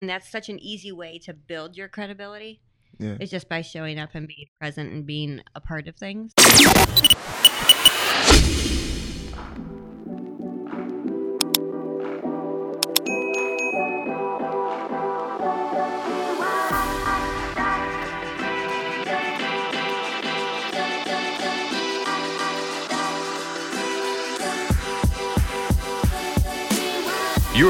And 0.00 0.08
that's 0.08 0.30
such 0.30 0.48
an 0.48 0.58
easy 0.60 0.92
way 0.92 1.18
to 1.24 1.34
build 1.34 1.76
your 1.76 1.86
credibility. 1.86 2.60
Yeah. 2.98 3.18
It's 3.20 3.30
just 3.30 3.50
by 3.50 3.60
showing 3.60 3.98
up 3.98 4.10
and 4.14 4.26
being 4.26 4.46
present 4.58 4.92
and 4.92 5.04
being 5.04 5.42
a 5.54 5.60
part 5.60 5.88
of 5.88 5.96
things. 5.96 6.32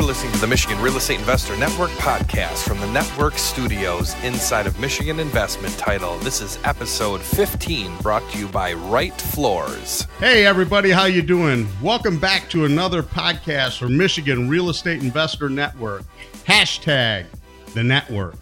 You're 0.00 0.08
listening 0.08 0.32
to 0.32 0.38
the 0.38 0.46
Michigan 0.46 0.80
Real 0.80 0.96
Estate 0.96 1.18
Investor 1.18 1.54
Network 1.58 1.90
podcast 1.90 2.66
from 2.66 2.80
the 2.80 2.86
network 2.86 3.36
studios 3.36 4.14
inside 4.24 4.66
of 4.66 4.80
Michigan 4.80 5.20
Investment 5.20 5.76
Title. 5.76 6.16
This 6.20 6.40
is 6.40 6.58
episode 6.64 7.20
15 7.20 7.98
brought 7.98 8.26
to 8.30 8.38
you 8.38 8.48
by 8.48 8.72
Right 8.72 9.12
Floors. 9.12 10.06
Hey 10.18 10.46
everybody, 10.46 10.88
how 10.88 11.04
you 11.04 11.20
doing? 11.20 11.68
Welcome 11.82 12.18
back 12.18 12.48
to 12.48 12.64
another 12.64 13.02
podcast 13.02 13.78
from 13.78 13.94
Michigan 13.94 14.48
Real 14.48 14.70
Estate 14.70 15.02
Investor 15.02 15.50
Network. 15.50 16.04
Hashtag 16.46 17.26
the 17.74 17.84
network. 17.84 18.36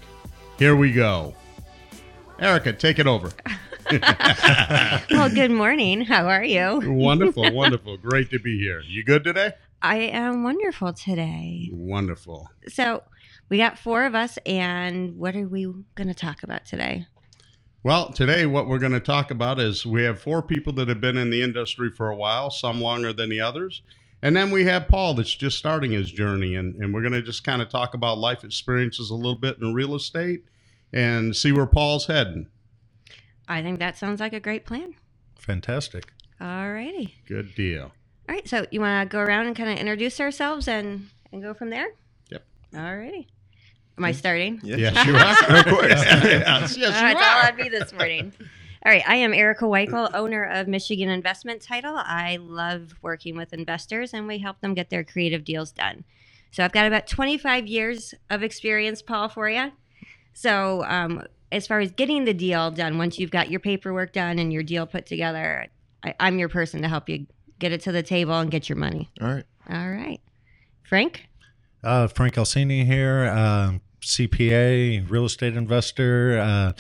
Here 0.60 0.76
we 0.76 0.92
go. 0.92 1.34
Erica, 2.38 2.72
take 2.72 3.00
it 3.00 3.08
over. 3.08 3.32
well, 5.10 5.30
good 5.30 5.50
morning. 5.50 6.02
How 6.02 6.26
are 6.26 6.44
you? 6.44 6.80
wonderful, 6.84 7.50
wonderful. 7.54 7.96
Great 7.96 8.30
to 8.30 8.38
be 8.38 8.58
here. 8.58 8.82
You 8.86 9.02
good 9.02 9.24
today? 9.24 9.52
I 9.80 9.96
am 9.96 10.42
wonderful 10.42 10.92
today. 10.92 11.70
Wonderful. 11.72 12.50
So, 12.68 13.02
we 13.48 13.56
got 13.56 13.78
four 13.78 14.04
of 14.04 14.14
us, 14.14 14.38
and 14.44 15.16
what 15.16 15.34
are 15.34 15.48
we 15.48 15.64
going 15.94 16.08
to 16.08 16.14
talk 16.14 16.42
about 16.42 16.66
today? 16.66 17.06
Well, 17.82 18.12
today 18.12 18.44
what 18.44 18.68
we're 18.68 18.78
going 18.78 18.92
to 18.92 19.00
talk 19.00 19.30
about 19.30 19.58
is 19.58 19.86
we 19.86 20.02
have 20.02 20.20
four 20.20 20.42
people 20.42 20.74
that 20.74 20.88
have 20.88 21.00
been 21.00 21.16
in 21.16 21.30
the 21.30 21.40
industry 21.40 21.90
for 21.90 22.10
a 22.10 22.16
while, 22.16 22.50
some 22.50 22.82
longer 22.82 23.14
than 23.14 23.30
the 23.30 23.40
others. 23.40 23.80
And 24.20 24.36
then 24.36 24.50
we 24.50 24.64
have 24.64 24.88
Paul 24.88 25.14
that's 25.14 25.34
just 25.34 25.56
starting 25.56 25.92
his 25.92 26.10
journey. 26.10 26.56
And, 26.56 26.74
and 26.74 26.92
we're 26.92 27.00
going 27.00 27.12
to 27.12 27.22
just 27.22 27.44
kind 27.44 27.62
of 27.62 27.70
talk 27.70 27.94
about 27.94 28.18
life 28.18 28.44
experiences 28.44 29.08
a 29.08 29.14
little 29.14 29.36
bit 29.36 29.58
in 29.62 29.72
real 29.72 29.94
estate 29.94 30.44
and 30.92 31.34
see 31.34 31.52
where 31.52 31.66
Paul's 31.66 32.06
heading. 32.06 32.48
I 33.48 33.62
think 33.62 33.78
that 33.78 33.96
sounds 33.96 34.20
like 34.20 34.32
a 34.32 34.40
great 34.40 34.66
plan. 34.66 34.94
Fantastic. 35.38 36.12
All 36.40 36.70
righty. 36.70 37.16
Good 37.26 37.54
deal. 37.54 37.92
All 38.28 38.34
right. 38.34 38.46
So, 38.46 38.66
you 38.70 38.80
want 38.80 39.08
to 39.08 39.12
go 39.12 39.20
around 39.20 39.46
and 39.46 39.56
kind 39.56 39.70
of 39.70 39.78
introduce 39.78 40.20
ourselves 40.20 40.68
and, 40.68 41.08
and 41.32 41.42
go 41.42 41.54
from 41.54 41.70
there? 41.70 41.88
Yep. 42.30 42.44
All 42.76 42.96
righty. 42.96 43.28
Am 43.96 44.04
I 44.04 44.12
starting? 44.12 44.60
Yes, 44.62 44.94
you 45.06 45.16
are. 45.16 45.58
of 45.58 45.64
course. 45.66 45.90
yes, 45.90 46.76
yes, 46.76 46.96
All 46.96 47.02
right, 47.02 47.08
you 47.10 47.14
that's 47.14 47.34
all 47.34 47.40
are. 47.40 47.46
I'd 47.46 47.56
be 47.56 47.68
this 47.68 47.92
morning. 47.92 48.32
All 48.86 48.92
right, 48.92 49.02
I 49.08 49.16
am 49.16 49.34
Erica 49.34 49.64
Weichel, 49.64 50.14
owner 50.14 50.44
of 50.44 50.68
Michigan 50.68 51.08
Investment 51.08 51.60
Title. 51.60 51.96
I 51.96 52.38
love 52.40 52.94
working 53.02 53.36
with 53.36 53.52
investors 53.52 54.14
and 54.14 54.28
we 54.28 54.38
help 54.38 54.60
them 54.60 54.72
get 54.74 54.88
their 54.88 55.02
creative 55.02 55.42
deals 55.42 55.72
done. 55.72 56.04
So 56.52 56.64
I've 56.64 56.72
got 56.72 56.86
about 56.86 57.08
25 57.08 57.66
years 57.66 58.14
of 58.30 58.44
experience, 58.44 59.02
Paul, 59.02 59.28
for 59.28 59.50
you. 59.50 59.72
So 60.32 60.84
um, 60.84 61.24
as 61.50 61.66
far 61.66 61.80
as 61.80 61.90
getting 61.92 62.24
the 62.24 62.34
deal 62.34 62.70
done, 62.70 62.98
once 62.98 63.18
you've 63.18 63.30
got 63.30 63.50
your 63.50 63.60
paperwork 63.60 64.12
done 64.12 64.38
and 64.38 64.52
your 64.52 64.62
deal 64.62 64.86
put 64.86 65.06
together, 65.06 65.66
I, 66.02 66.14
I'm 66.20 66.38
your 66.38 66.48
person 66.48 66.82
to 66.82 66.88
help 66.88 67.08
you 67.08 67.26
get 67.58 67.72
it 67.72 67.80
to 67.82 67.92
the 67.92 68.02
table 68.02 68.38
and 68.38 68.50
get 68.50 68.68
your 68.68 68.76
money. 68.76 69.08
All 69.20 69.28
right. 69.28 69.44
All 69.70 69.90
right. 69.90 70.20
Frank? 70.84 71.26
Uh, 71.82 72.06
Frank 72.08 72.34
Alcini 72.34 72.84
here, 72.84 73.24
uh, 73.24 73.78
CPA, 74.00 75.08
real 75.10 75.24
estate 75.24 75.56
investor. 75.56 76.38
Uh, 76.38 76.72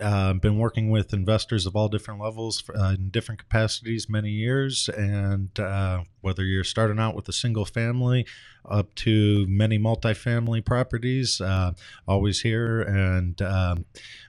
uh, 0.00 0.32
been 0.34 0.58
working 0.58 0.90
with 0.90 1.12
investors 1.12 1.66
of 1.66 1.76
all 1.76 1.88
different 1.88 2.20
levels 2.20 2.62
uh, 2.76 2.94
in 2.98 3.10
different 3.10 3.38
capacities 3.38 4.08
many 4.08 4.30
years. 4.30 4.88
And 4.88 5.58
uh, 5.58 6.04
whether 6.20 6.44
you're 6.44 6.64
starting 6.64 6.98
out 6.98 7.14
with 7.14 7.28
a 7.28 7.32
single 7.32 7.64
family 7.64 8.26
up 8.68 8.94
to 8.96 9.46
many 9.48 9.78
multifamily 9.78 10.64
properties, 10.64 11.40
uh, 11.40 11.72
always 12.08 12.40
here. 12.40 12.80
And 12.80 13.40
um, 13.42 13.84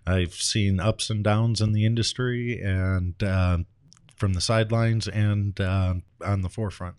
I've 0.05 0.33
seen 0.33 0.79
ups 0.79 1.09
and 1.09 1.23
downs 1.23 1.61
in 1.61 1.71
the 1.73 1.85
industry 1.85 2.61
and 2.61 3.21
uh, 3.23 3.59
from 4.15 4.33
the 4.33 4.41
sidelines 4.41 5.07
and 5.07 5.59
uh, 5.59 5.95
on 6.23 6.41
the 6.41 6.49
forefront. 6.49 6.95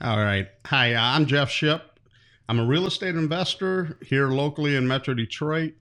All 0.00 0.18
right. 0.18 0.48
Hi, 0.66 0.94
I'm 0.94 1.26
Jeff 1.26 1.48
Ship. 1.48 1.80
I'm 2.48 2.58
a 2.58 2.66
real 2.66 2.86
estate 2.86 3.14
investor 3.14 3.98
here 4.04 4.28
locally 4.28 4.74
in 4.74 4.86
Metro 4.86 5.14
Detroit. 5.14 5.74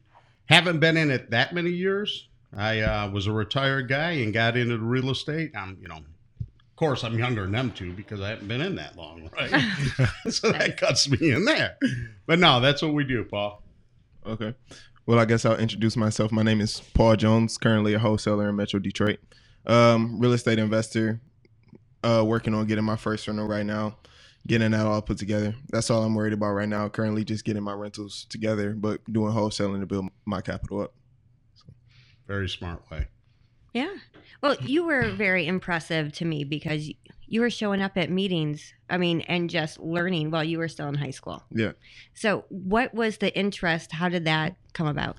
Haven't 0.51 0.79
been 0.79 0.97
in 0.97 1.09
it 1.09 1.31
that 1.31 1.53
many 1.53 1.69
years. 1.69 2.28
I 2.53 2.81
uh, 2.81 3.09
was 3.09 3.25
a 3.25 3.31
retired 3.31 3.88
guy 3.88 4.12
and 4.12 4.34
got 4.34 4.57
into 4.57 4.78
the 4.78 4.84
real 4.84 5.09
estate. 5.09 5.51
I'm, 5.56 5.78
you 5.81 5.88
know, 5.88 5.95
of 5.95 6.75
course, 6.75 7.06
I'm 7.06 7.17
younger 7.17 7.44
than 7.44 7.53
them 7.53 7.72
two 7.72 7.94
because 7.94 8.19
I 8.19 8.31
haven't 8.31 8.50
been 8.50 8.59
in 8.59 8.75
that 8.75 8.97
long, 8.97 9.29
right? 9.31 9.50
so 10.29 10.51
that 10.51 10.75
cuts 10.75 11.09
me 11.09 11.31
in 11.31 11.45
there. 11.45 11.78
But 12.25 12.39
no, 12.39 12.59
that's 12.59 12.81
what 12.81 12.94
we 12.94 13.06
do, 13.06 13.23
Paul. 13.23 13.63
Okay. 14.25 14.53
Well, 15.06 15.19
I 15.19 15.25
guess 15.25 15.45
I'll 15.45 15.56
introduce 15.56 15.95
myself. 15.95 16.34
My 16.34 16.44
name 16.44 16.59
is 16.59 16.81
Paul 16.94 17.16
Jones, 17.16 17.57
currently 17.57 17.94
a 17.94 18.00
wholesaler 18.00 18.50
in 18.50 18.57
Metro 18.57 18.81
Detroit. 18.81 19.19
Um, 19.66 20.19
real 20.19 20.33
estate 20.33 20.59
investor, 20.59 21.22
uh, 22.03 22.25
working 22.28 22.53
on 22.53 22.66
getting 22.66 22.83
my 22.83 22.97
first 22.97 23.25
rental 23.25 23.47
right 23.47 23.66
now, 23.66 23.95
getting 24.47 24.72
that 24.72 24.85
all 24.85 25.02
put 25.02 25.18
together. 25.18 25.56
That's 25.69 25.90
all 25.90 26.03
I'm 26.03 26.16
worried 26.16 26.34
about 26.34 26.52
right 26.52 26.69
now. 26.69 26.90
Currently, 26.90 27.24
just 27.24 27.46
getting 27.46 27.63
my 27.63 27.74
rentals 27.74 28.25
together, 28.29 28.74
but 28.74 29.02
doing 29.12 29.34
wholesaling 29.34 29.79
to 29.79 29.85
build 29.85 30.07
my 30.25 30.41
capital 30.41 30.81
up. 30.81 30.94
Very 32.28 32.50
smart 32.50 32.90
way. 32.90 33.07
Yeah. 33.74 33.94
Well, 34.41 34.56
you 34.62 34.84
were 34.84 35.12
very 35.12 35.47
impressive 35.47 36.12
to 36.13 36.25
me 36.25 36.44
because 36.44 36.90
you 37.28 37.41
were 37.41 37.50
showing 37.50 37.81
up 37.81 37.97
at 37.97 38.09
meetings, 38.09 38.74
I 38.90 38.97
mean, 38.97 39.22
and 39.22 39.50
just 39.50 39.80
learning 39.80 40.31
while 40.31 40.44
you 40.44 40.57
were 40.57 40.68
still 40.68 40.88
in 40.88 40.96
high 40.96 41.12
school. 41.12 41.44
Yeah. 41.51 41.72
So, 42.13 42.46
what 42.50 42.94
was 42.94 43.18
the 43.18 43.38
interest? 43.38 43.94
How 43.94 44.09
did 44.09 44.25
that 44.25 44.56
come 44.74 44.88
about? 44.88 45.18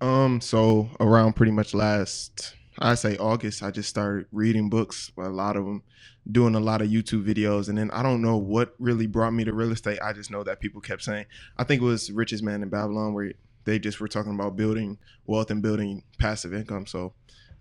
Um, 0.00 0.40
so 0.40 0.90
around 0.98 1.34
pretty 1.34 1.52
much 1.52 1.74
last, 1.74 2.56
I 2.78 2.94
say 2.94 3.16
August, 3.18 3.62
I 3.62 3.70
just 3.70 3.88
started 3.88 4.26
reading 4.32 4.70
books, 4.70 5.12
a 5.18 5.28
lot 5.28 5.56
of 5.56 5.64
them, 5.64 5.82
doing 6.30 6.54
a 6.54 6.60
lot 6.60 6.80
of 6.80 6.88
YouTube 6.88 7.24
videos, 7.24 7.68
and 7.68 7.76
then 7.76 7.90
I 7.90 8.02
don't 8.02 8.22
know 8.22 8.36
what 8.36 8.74
really 8.78 9.06
brought 9.06 9.32
me 9.32 9.44
to 9.44 9.52
real 9.52 9.72
estate. 9.72 9.98
I 10.02 10.12
just 10.12 10.30
know 10.30 10.42
that 10.44 10.60
people 10.60 10.80
kept 10.80 11.02
saying, 11.02 11.26
I 11.58 11.64
think 11.64 11.82
it 11.82 11.84
was 11.84 12.10
Richest 12.10 12.42
Man 12.42 12.62
in 12.62 12.68
Babylon, 12.70 13.12
where 13.12 13.32
they 13.64 13.78
just 13.78 14.00
were 14.00 14.08
talking 14.08 14.34
about 14.34 14.56
building 14.56 14.98
wealth 15.26 15.50
and 15.50 15.62
building 15.62 16.02
passive 16.18 16.54
income. 16.54 16.86
So 16.86 17.12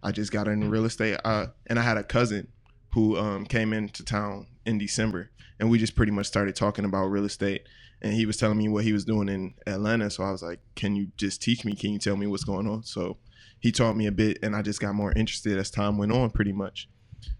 I 0.01 0.11
just 0.11 0.31
got 0.31 0.47
into 0.47 0.69
real 0.69 0.85
estate, 0.85 1.19
uh, 1.25 1.47
and 1.67 1.77
I 1.77 1.81
had 1.81 1.97
a 1.97 2.03
cousin 2.03 2.47
who 2.93 3.17
um, 3.17 3.45
came 3.45 3.73
into 3.73 4.03
town 4.03 4.47
in 4.65 4.77
December, 4.77 5.29
and 5.59 5.69
we 5.69 5.77
just 5.77 5.95
pretty 5.95 6.11
much 6.11 6.27
started 6.27 6.55
talking 6.55 6.85
about 6.85 7.07
real 7.07 7.25
estate 7.25 7.67
and 8.01 8.13
he 8.13 8.25
was 8.25 8.37
telling 8.37 8.57
me 8.57 8.67
what 8.67 8.83
he 8.83 8.93
was 8.93 9.05
doing 9.05 9.29
in 9.29 9.53
Atlanta. 9.67 10.09
So 10.09 10.23
I 10.23 10.31
was 10.31 10.41
like, 10.41 10.59
"Can 10.75 10.95
you 10.95 11.11
just 11.17 11.41
teach 11.41 11.63
me? 11.63 11.75
Can 11.75 11.91
you 11.91 11.99
tell 11.99 12.17
me 12.17 12.27
what's 12.27 12.43
going 12.43 12.67
on?" 12.67 12.83
So 12.83 13.17
he 13.61 13.71
taught 13.71 13.95
me 13.95 14.07
a 14.07 14.11
bit, 14.11 14.39
and 14.43 14.55
I 14.55 14.61
just 14.61 14.81
got 14.81 14.93
more 14.95 15.13
interested 15.13 15.57
as 15.57 15.71
time 15.71 15.97
went 15.97 16.11
on, 16.11 16.31
pretty 16.31 16.51
much. 16.51 16.89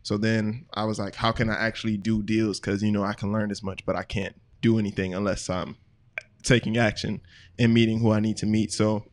So 0.04 0.18
then 0.18 0.66
I 0.74 0.86
was 0.86 1.00
like, 1.00 1.16
"How 1.16 1.32
can 1.32 1.50
I 1.50 1.56
actually 1.56 1.98
do 1.98 2.22
deals? 2.24 2.60
Because 2.60 2.82
you 2.82 2.92
know 2.92 3.04
I 3.04 3.14
can 3.14 3.34
learn 3.34 3.52
as 3.52 3.64
much, 3.64 3.86
but 3.86 3.96
I 3.96 4.04
can't 4.04 4.40
do 4.62 4.78
anything 4.80 5.14
unless 5.14 5.50
I'm 5.50 5.76
taking 6.44 6.78
action 6.78 7.22
and 7.60 7.74
meeting 7.74 8.00
who 8.00 8.12
I 8.12 8.20
need 8.20 8.38
to 8.38 8.46
meet." 8.46 8.72
So 8.72 9.04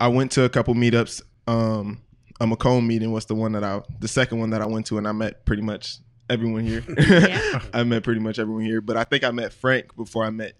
I 0.00 0.08
went 0.08 0.32
to 0.32 0.44
a 0.44 0.48
couple 0.48 0.74
meetups. 0.74 1.22
Um, 1.46 2.02
a 2.40 2.46
Macomb 2.46 2.86
meeting 2.86 3.12
was 3.12 3.26
the 3.26 3.36
one 3.36 3.52
that 3.52 3.62
I, 3.62 3.82
the 4.00 4.08
second 4.08 4.40
one 4.40 4.50
that 4.50 4.60
I 4.60 4.66
went 4.66 4.86
to, 4.86 4.98
and 4.98 5.06
I 5.06 5.12
met 5.12 5.46
pretty 5.46 5.62
much 5.62 5.98
everyone 6.28 6.66
here. 6.66 6.82
Yeah. 6.98 7.62
I 7.72 7.84
met 7.84 8.02
pretty 8.02 8.20
much 8.20 8.40
everyone 8.40 8.64
here, 8.64 8.80
but 8.80 8.96
I 8.96 9.04
think 9.04 9.22
I 9.22 9.30
met 9.30 9.52
Frank 9.52 9.94
before 9.94 10.24
I 10.24 10.30
met 10.30 10.54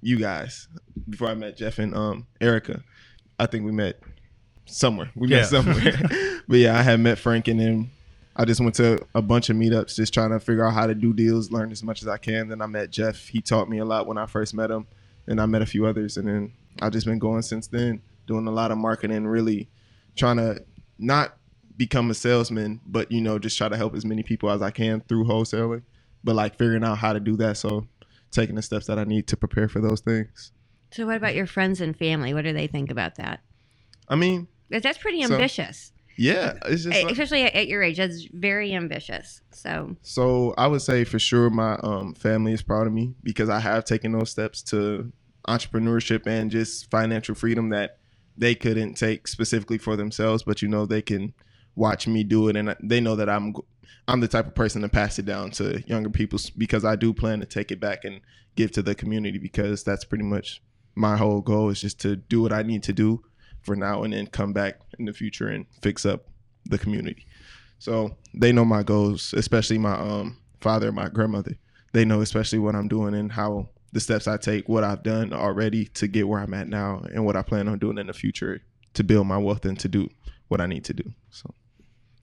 you 0.00 0.18
guys. 0.18 0.68
Before 1.08 1.28
I 1.28 1.34
met 1.34 1.56
Jeff 1.56 1.80
and 1.80 1.94
um 1.94 2.28
Erica, 2.40 2.84
I 3.38 3.46
think 3.46 3.64
we 3.64 3.72
met 3.72 4.00
somewhere. 4.66 5.10
We 5.14 5.28
met 5.28 5.36
Yeah. 5.36 5.44
somewhere. 5.44 6.40
but 6.48 6.58
yeah, 6.58 6.78
I 6.78 6.82
had 6.82 7.00
met 7.00 7.18
Frank, 7.18 7.48
and 7.48 7.58
then 7.60 7.90
I 8.36 8.44
just 8.44 8.60
went 8.60 8.74
to 8.76 9.04
a 9.14 9.22
bunch 9.22 9.48
of 9.50 9.56
meetups, 9.56 9.94
just 9.96 10.12
trying 10.14 10.30
to 10.30 10.40
figure 10.40 10.66
out 10.66 10.74
how 10.74 10.86
to 10.86 10.94
do 10.94 11.12
deals, 11.12 11.50
learn 11.52 11.70
as 11.70 11.82
much 11.82 12.02
as 12.02 12.08
I 12.08 12.16
can. 12.18 12.48
Then 12.48 12.60
I 12.60 12.66
met 12.66 12.90
Jeff. 12.90 13.28
He 13.28 13.40
taught 13.40 13.68
me 13.68 13.78
a 13.78 13.84
lot 13.84 14.06
when 14.06 14.18
I 14.18 14.26
first 14.26 14.54
met 14.54 14.70
him, 14.70 14.86
and 15.26 15.40
I 15.40 15.46
met 15.46 15.62
a 15.62 15.66
few 15.66 15.86
others, 15.86 16.16
and 16.16 16.26
then 16.28 16.52
I've 16.82 16.92
just 16.92 17.06
been 17.06 17.18
going 17.18 17.42
since 17.42 17.66
then, 17.68 18.02
doing 18.26 18.46
a 18.46 18.50
lot 18.50 18.70
of 18.70 18.78
marketing, 18.78 19.26
really 19.26 19.68
trying 20.16 20.36
to 20.38 20.64
not 20.98 21.36
become 21.76 22.10
a 22.10 22.14
salesman, 22.14 22.80
but 22.86 23.10
you 23.10 23.20
know, 23.20 23.38
just 23.38 23.58
try 23.58 23.68
to 23.68 23.76
help 23.76 23.94
as 23.94 24.04
many 24.04 24.22
people 24.22 24.50
as 24.50 24.62
I 24.62 24.70
can 24.70 25.00
through 25.02 25.24
wholesaling. 25.24 25.82
But 26.22 26.34
like 26.36 26.56
figuring 26.56 26.84
out 26.84 26.98
how 26.98 27.12
to 27.12 27.20
do 27.20 27.36
that, 27.36 27.56
so 27.56 27.86
taking 28.30 28.54
the 28.56 28.62
steps 28.62 28.86
that 28.86 28.98
I 28.98 29.04
need 29.04 29.26
to 29.28 29.36
prepare 29.36 29.68
for 29.68 29.80
those 29.80 30.00
things. 30.00 30.52
So, 30.92 31.06
what 31.06 31.16
about 31.16 31.34
your 31.34 31.46
friends 31.46 31.80
and 31.80 31.96
family? 31.96 32.32
What 32.34 32.42
do 32.44 32.52
they 32.52 32.66
think 32.66 32.90
about 32.90 33.16
that? 33.16 33.40
I 34.08 34.16
mean, 34.16 34.42
'Cause 34.42 34.53
that's 34.70 34.98
pretty 34.98 35.22
So- 35.24 35.34
ambitious. 35.34 35.92
Yeah, 36.16 36.54
it's 36.66 36.84
just 36.84 36.94
like- 37.02 37.10
especially 37.10 37.42
at, 37.42 37.54
at 37.54 37.66
your 37.66 37.82
age. 37.82 37.96
That's 37.96 38.22
very 38.32 38.72
ambitious. 38.72 39.40
So 39.50 39.96
So 40.02 40.54
I 40.56 40.68
would 40.68 40.80
say 40.82 41.02
for 41.02 41.18
sure 41.18 41.50
my 41.50 41.74
um, 41.82 42.14
family 42.14 42.52
is 42.52 42.62
proud 42.62 42.86
of 42.86 42.92
me 42.92 43.14
because 43.24 43.48
I 43.48 43.58
have 43.58 43.84
taken 43.84 44.12
those 44.12 44.30
steps 44.30 44.62
to 44.64 45.12
entrepreneurship 45.48 46.26
and 46.26 46.50
just 46.50 46.90
financial 46.90 47.34
freedom 47.34 47.70
that 47.70 47.98
they 48.36 48.54
couldn't 48.54 48.94
take 48.94 49.28
specifically 49.28 49.78
for 49.78 49.96
themselves, 49.96 50.42
but 50.42 50.62
you 50.62 50.68
know 50.68 50.86
they 50.86 51.02
can 51.02 51.32
watch 51.76 52.06
me 52.06 52.22
do 52.24 52.48
it 52.48 52.56
and 52.56 52.74
they 52.82 53.00
know 53.00 53.16
that 53.16 53.28
I'm 53.28 53.54
I'm 54.06 54.20
the 54.20 54.28
type 54.28 54.46
of 54.46 54.54
person 54.54 54.82
to 54.82 54.88
pass 54.88 55.18
it 55.18 55.24
down 55.24 55.50
to 55.52 55.82
younger 55.86 56.10
people 56.10 56.38
because 56.58 56.84
I 56.84 56.94
do 56.94 57.12
plan 57.12 57.40
to 57.40 57.46
take 57.46 57.70
it 57.72 57.80
back 57.80 58.04
and 58.04 58.20
give 58.54 58.70
to 58.72 58.82
the 58.82 58.94
community 58.94 59.38
because 59.38 59.82
that's 59.82 60.04
pretty 60.04 60.24
much 60.24 60.62
my 60.94 61.16
whole 61.16 61.40
goal 61.40 61.70
is 61.70 61.80
just 61.80 62.00
to 62.02 62.14
do 62.16 62.40
what 62.42 62.52
I 62.52 62.62
need 62.62 62.82
to 62.84 62.92
do 62.92 63.24
for 63.64 63.74
now 63.76 64.02
and 64.02 64.12
then 64.12 64.26
come 64.26 64.52
back 64.52 64.80
in 64.98 65.04
the 65.06 65.12
future 65.12 65.48
and 65.48 65.66
fix 65.82 66.04
up 66.06 66.26
the 66.66 66.78
community. 66.78 67.26
So 67.78 68.16
they 68.32 68.52
know 68.52 68.64
my 68.64 68.82
goals, 68.82 69.34
especially 69.34 69.78
my 69.78 69.94
um, 69.94 70.38
father 70.60 70.86
and 70.88 70.96
my 70.96 71.08
grandmother. 71.08 71.56
They 71.92 72.04
know 72.04 72.20
especially 72.20 72.58
what 72.58 72.74
I'm 72.74 72.88
doing 72.88 73.14
and 73.14 73.30
how 73.32 73.68
the 73.92 74.00
steps 74.00 74.26
I 74.26 74.36
take, 74.36 74.68
what 74.68 74.82
I've 74.84 75.02
done 75.02 75.32
already 75.32 75.86
to 75.86 76.06
get 76.08 76.26
where 76.28 76.40
I'm 76.40 76.54
at 76.54 76.68
now, 76.68 77.04
and 77.12 77.24
what 77.24 77.36
I 77.36 77.42
plan 77.42 77.68
on 77.68 77.78
doing 77.78 77.98
in 77.98 78.06
the 78.08 78.12
future 78.12 78.60
to 78.94 79.04
build 79.04 79.26
my 79.26 79.38
wealth 79.38 79.64
and 79.64 79.78
to 79.80 79.88
do 79.88 80.08
what 80.48 80.60
I 80.60 80.66
need 80.66 80.84
to 80.86 80.94
do. 80.94 81.12
So, 81.30 81.52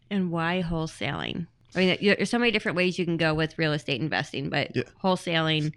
and 0.09 0.31
why 0.31 0.63
wholesaling? 0.65 1.47
I 1.73 1.79
mean, 1.79 1.97
there's 2.01 2.29
so 2.29 2.37
many 2.39 2.51
different 2.51 2.75
ways 2.75 2.99
you 2.99 3.05
can 3.05 3.15
go 3.17 3.33
with 3.33 3.57
real 3.57 3.71
estate 3.71 4.01
investing, 4.01 4.49
but 4.49 4.75
Yeah. 4.75 4.83
wholesaling. 5.01 5.71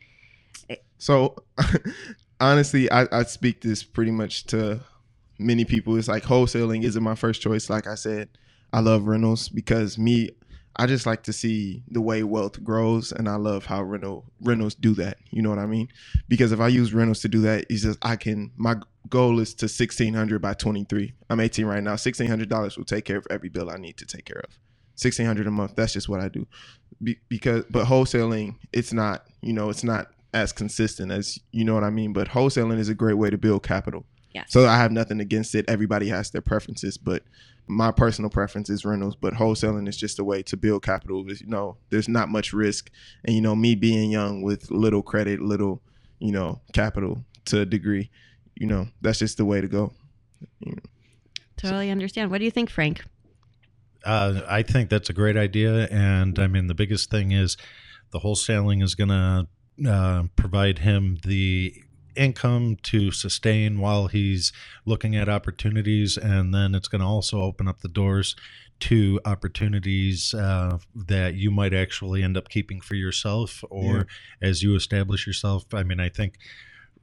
so 0.98 1.36
honestly, 2.40 2.90
I, 2.90 3.06
I 3.12 3.22
speak 3.24 3.60
this 3.60 3.84
pretty 3.84 4.10
much 4.10 4.44
to 4.46 4.80
many 5.38 5.64
people. 5.64 5.96
It's 5.96 6.08
like 6.08 6.24
wholesaling 6.24 6.84
isn't 6.84 7.02
my 7.02 7.14
first 7.14 7.40
choice. 7.40 7.70
Like 7.70 7.86
I 7.86 7.94
said, 7.94 8.28
I 8.72 8.80
love 8.80 9.06
rentals 9.06 9.48
because 9.48 9.98
me, 9.98 10.30
I 10.76 10.86
just 10.86 11.06
like 11.06 11.22
to 11.24 11.32
see 11.32 11.84
the 11.88 12.00
way 12.00 12.24
wealth 12.24 12.62
grows, 12.64 13.12
and 13.12 13.28
I 13.28 13.36
love 13.36 13.64
how 13.64 13.82
rental 13.82 14.24
rentals 14.40 14.74
do 14.74 14.94
that. 14.94 15.18
You 15.30 15.42
know 15.42 15.50
what 15.50 15.60
I 15.60 15.66
mean? 15.66 15.88
Because 16.28 16.50
if 16.50 16.58
I 16.58 16.68
use 16.68 16.92
rentals 16.92 17.20
to 17.20 17.28
do 17.28 17.40
that, 17.42 17.66
it's 17.70 17.82
just 17.82 17.98
I 18.02 18.16
can. 18.16 18.50
My 18.56 18.76
goal 19.08 19.38
is 19.38 19.54
to 19.54 19.68
sixteen 19.68 20.14
hundred 20.14 20.42
by 20.42 20.54
twenty 20.54 20.84
three. 20.84 21.14
I'm 21.30 21.38
eighteen 21.38 21.66
right 21.66 21.82
now. 21.82 21.94
Sixteen 21.94 22.26
hundred 22.26 22.48
dollars 22.48 22.76
will 22.76 22.84
take 22.84 23.04
care 23.04 23.18
of 23.18 23.26
every 23.30 23.48
bill 23.48 23.70
I 23.70 23.76
need 23.76 23.96
to 23.98 24.06
take 24.06 24.24
care 24.24 24.40
of. 24.40 24.58
Sixteen 24.96 25.26
hundred 25.26 25.46
a 25.46 25.52
month. 25.52 25.76
That's 25.76 25.92
just 25.92 26.08
what 26.08 26.20
I 26.20 26.28
do. 26.28 26.46
Be, 27.02 27.18
because 27.28 27.64
but 27.70 27.86
wholesaling, 27.86 28.56
it's 28.72 28.92
not. 28.92 29.26
You 29.42 29.52
know, 29.52 29.70
it's 29.70 29.84
not 29.84 30.08
as 30.32 30.52
consistent 30.52 31.12
as 31.12 31.38
you 31.52 31.64
know 31.64 31.74
what 31.74 31.84
I 31.84 31.90
mean. 31.90 32.12
But 32.12 32.28
wholesaling 32.30 32.78
is 32.78 32.88
a 32.88 32.94
great 32.94 33.14
way 33.14 33.30
to 33.30 33.38
build 33.38 33.62
capital. 33.62 34.04
Yes. 34.34 34.46
So 34.50 34.66
I 34.66 34.76
have 34.76 34.90
nothing 34.90 35.20
against 35.20 35.54
it. 35.54 35.64
Everybody 35.68 36.08
has 36.08 36.30
their 36.30 36.42
preferences, 36.42 36.98
but 36.98 37.22
my 37.68 37.92
personal 37.92 38.30
preference 38.30 38.68
is 38.68 38.84
rentals. 38.84 39.14
But 39.14 39.34
wholesaling 39.34 39.88
is 39.88 39.96
just 39.96 40.18
a 40.18 40.24
way 40.24 40.42
to 40.42 40.56
build 40.56 40.82
capital. 40.82 41.24
You 41.30 41.46
know, 41.46 41.76
there's 41.90 42.08
not 42.08 42.28
much 42.28 42.52
risk, 42.52 42.90
and 43.24 43.34
you 43.34 43.40
know, 43.40 43.54
me 43.54 43.76
being 43.76 44.10
young 44.10 44.42
with 44.42 44.70
little 44.70 45.02
credit, 45.02 45.40
little, 45.40 45.80
you 46.18 46.32
know, 46.32 46.60
capital 46.72 47.24
to 47.46 47.60
a 47.60 47.64
degree, 47.64 48.10
you 48.56 48.66
know, 48.66 48.88
that's 49.00 49.20
just 49.20 49.36
the 49.36 49.44
way 49.44 49.60
to 49.60 49.68
go. 49.68 49.92
You 50.58 50.72
know. 50.72 50.82
Totally 51.56 51.90
understand. 51.90 52.30
What 52.30 52.38
do 52.38 52.44
you 52.44 52.50
think, 52.50 52.70
Frank? 52.70 53.04
Uh, 54.04 54.40
I 54.48 54.62
think 54.62 54.90
that's 54.90 55.08
a 55.08 55.14
great 55.14 55.36
idea, 55.36 55.86
and 55.86 56.38
I 56.38 56.48
mean 56.48 56.66
the 56.66 56.74
biggest 56.74 57.08
thing 57.08 57.30
is 57.30 57.56
the 58.10 58.18
wholesaling 58.18 58.82
is 58.82 58.96
going 58.96 59.08
to 59.08 59.46
uh, 59.88 60.24
provide 60.36 60.80
him 60.80 61.18
the 61.24 61.83
income 62.16 62.76
to 62.82 63.10
sustain 63.10 63.80
while 63.80 64.08
he's 64.08 64.52
looking 64.84 65.16
at 65.16 65.28
opportunities, 65.28 66.16
and 66.16 66.54
then 66.54 66.74
it's 66.74 66.88
going 66.88 67.00
to 67.00 67.06
also 67.06 67.40
open 67.40 67.68
up 67.68 67.80
the 67.80 67.88
doors 67.88 68.36
to 68.80 69.20
opportunities 69.24 70.34
uh, 70.34 70.78
that 70.94 71.34
you 71.34 71.50
might 71.50 71.72
actually 71.72 72.22
end 72.22 72.36
up 72.36 72.48
keeping 72.48 72.80
for 72.80 72.94
yourself, 72.94 73.64
or 73.70 74.06
as 74.42 74.62
you 74.62 74.74
establish 74.74 75.26
yourself. 75.26 75.64
I 75.72 75.82
mean, 75.82 76.00
I 76.00 76.08
think 76.08 76.38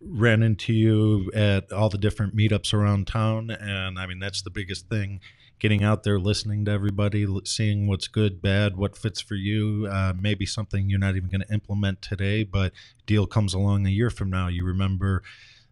ran 0.03 0.41
into 0.43 0.73
you 0.73 1.31
at 1.33 1.71
all 1.71 1.89
the 1.89 1.97
different 1.97 2.35
meetups 2.35 2.73
around 2.73 3.07
town, 3.07 3.49
and 3.51 3.99
I 3.99 4.07
mean 4.07 4.19
that's 4.19 4.41
the 4.41 4.49
biggest 4.49 4.89
thing 4.89 5.21
getting 5.61 5.83
out 5.83 6.01
there, 6.01 6.19
listening 6.19 6.65
to 6.65 6.71
everybody, 6.71 7.23
seeing 7.45 7.85
what's 7.85 8.07
good, 8.07 8.41
bad, 8.41 8.75
what 8.75 8.97
fits 8.97 9.21
for 9.21 9.35
you. 9.35 9.87
Uh, 9.89 10.11
maybe 10.19 10.43
something 10.43 10.89
you're 10.89 10.97
not 10.97 11.15
even 11.15 11.29
going 11.29 11.43
to 11.47 11.53
implement 11.53 12.01
today, 12.01 12.43
but 12.43 12.73
deal 13.05 13.27
comes 13.27 13.53
along 13.53 13.85
a 13.85 13.91
year 13.91 14.09
from 14.09 14.31
now. 14.31 14.47
You 14.47 14.65
remember, 14.65 15.21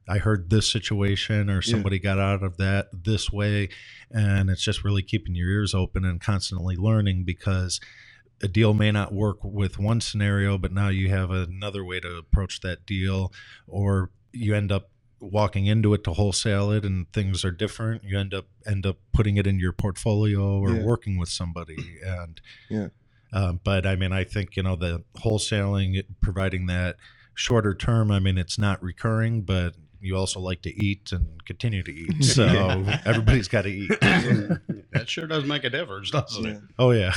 I 0.08 0.20
heard 0.20 0.52
this 0.52 0.70
situation, 0.70 1.50
or 1.50 1.56
Yeah. 1.56 1.72
somebody 1.72 1.98
got 1.98 2.20
out 2.20 2.44
of 2.44 2.58
that 2.58 2.90
this 2.94 3.32
way, 3.32 3.70
and 4.12 4.52
it's 4.52 4.64
just 4.64 4.84
really 4.84 5.02
keeping 5.02 5.34
your 5.34 5.50
ears 5.50 5.74
open 5.74 6.06
and 6.06 6.22
constantly 6.22 6.76
learning 6.76 7.24
because 7.24 7.82
a 8.44 8.48
deal 8.48 8.76
may 8.76 8.92
not 8.92 9.12
work 9.12 9.44
with 9.44 9.80
one 9.80 10.02
scenario, 10.02 10.60
but 10.60 10.72
now 10.72 10.90
you 10.90 11.10
have 11.10 11.32
another 11.32 11.84
way 11.84 12.00
to 12.00 12.16
approach 12.16 12.62
that 12.62 12.86
deal, 12.86 13.34
or 13.68 14.12
you 14.32 14.54
end 14.54 14.72
up 14.72 14.92
walking 15.20 15.66
into 15.66 15.94
it 15.94 16.04
to 16.06 16.14
wholesale 16.14 16.72
it 16.72 16.86
and 16.86 17.12
things 17.12 17.44
are 17.44 17.52
different 17.52 18.04
you 18.04 18.18
end 18.18 18.34
up 18.34 18.46
end 18.66 18.86
up 18.86 18.98
putting 19.14 19.38
it 19.38 19.46
in 19.46 19.60
your 19.60 19.74
portfolio 19.74 20.60
or 20.60 20.72
Yeah. 20.72 20.84
working 20.84 21.18
with 21.18 21.30
somebody 21.30 22.00
and 22.06 22.40
Yeah. 22.70 22.88
um, 23.34 23.60
but 23.64 23.86
i 23.86 23.96
mean 23.96 24.12
i 24.14 24.24
think 24.24 24.56
you 24.56 24.64
know 24.64 24.76
the 24.76 25.04
wholesaling 25.18 26.02
providing 26.22 26.68
that 26.68 26.96
shorter 27.34 27.74
term 27.74 28.12
i 28.12 28.20
mean 28.20 28.38
it's 28.38 28.58
not 28.58 28.82
recurring 28.82 29.42
but 29.42 29.76
you 30.02 30.16
also 30.16 30.40
like 30.40 30.62
to 30.62 30.74
eat 30.86 31.12
and 31.12 31.44
continue 31.46 31.84
to 31.84 31.92
eat 31.92 32.24
so 32.24 32.46
Yeah. 32.48 33.02
everybody's 33.06 33.48
got 33.50 33.64
to 33.64 33.70
eat 33.70 33.90
that 34.00 35.06
sure 35.08 35.28
does 35.28 35.44
make 35.46 35.64
a 35.66 35.70
difference, 35.70 36.12
doesn't 36.12 36.44
Yeah. 36.46 36.52
it? 36.52 36.62
oh 36.80 36.92
yeah 36.92 37.14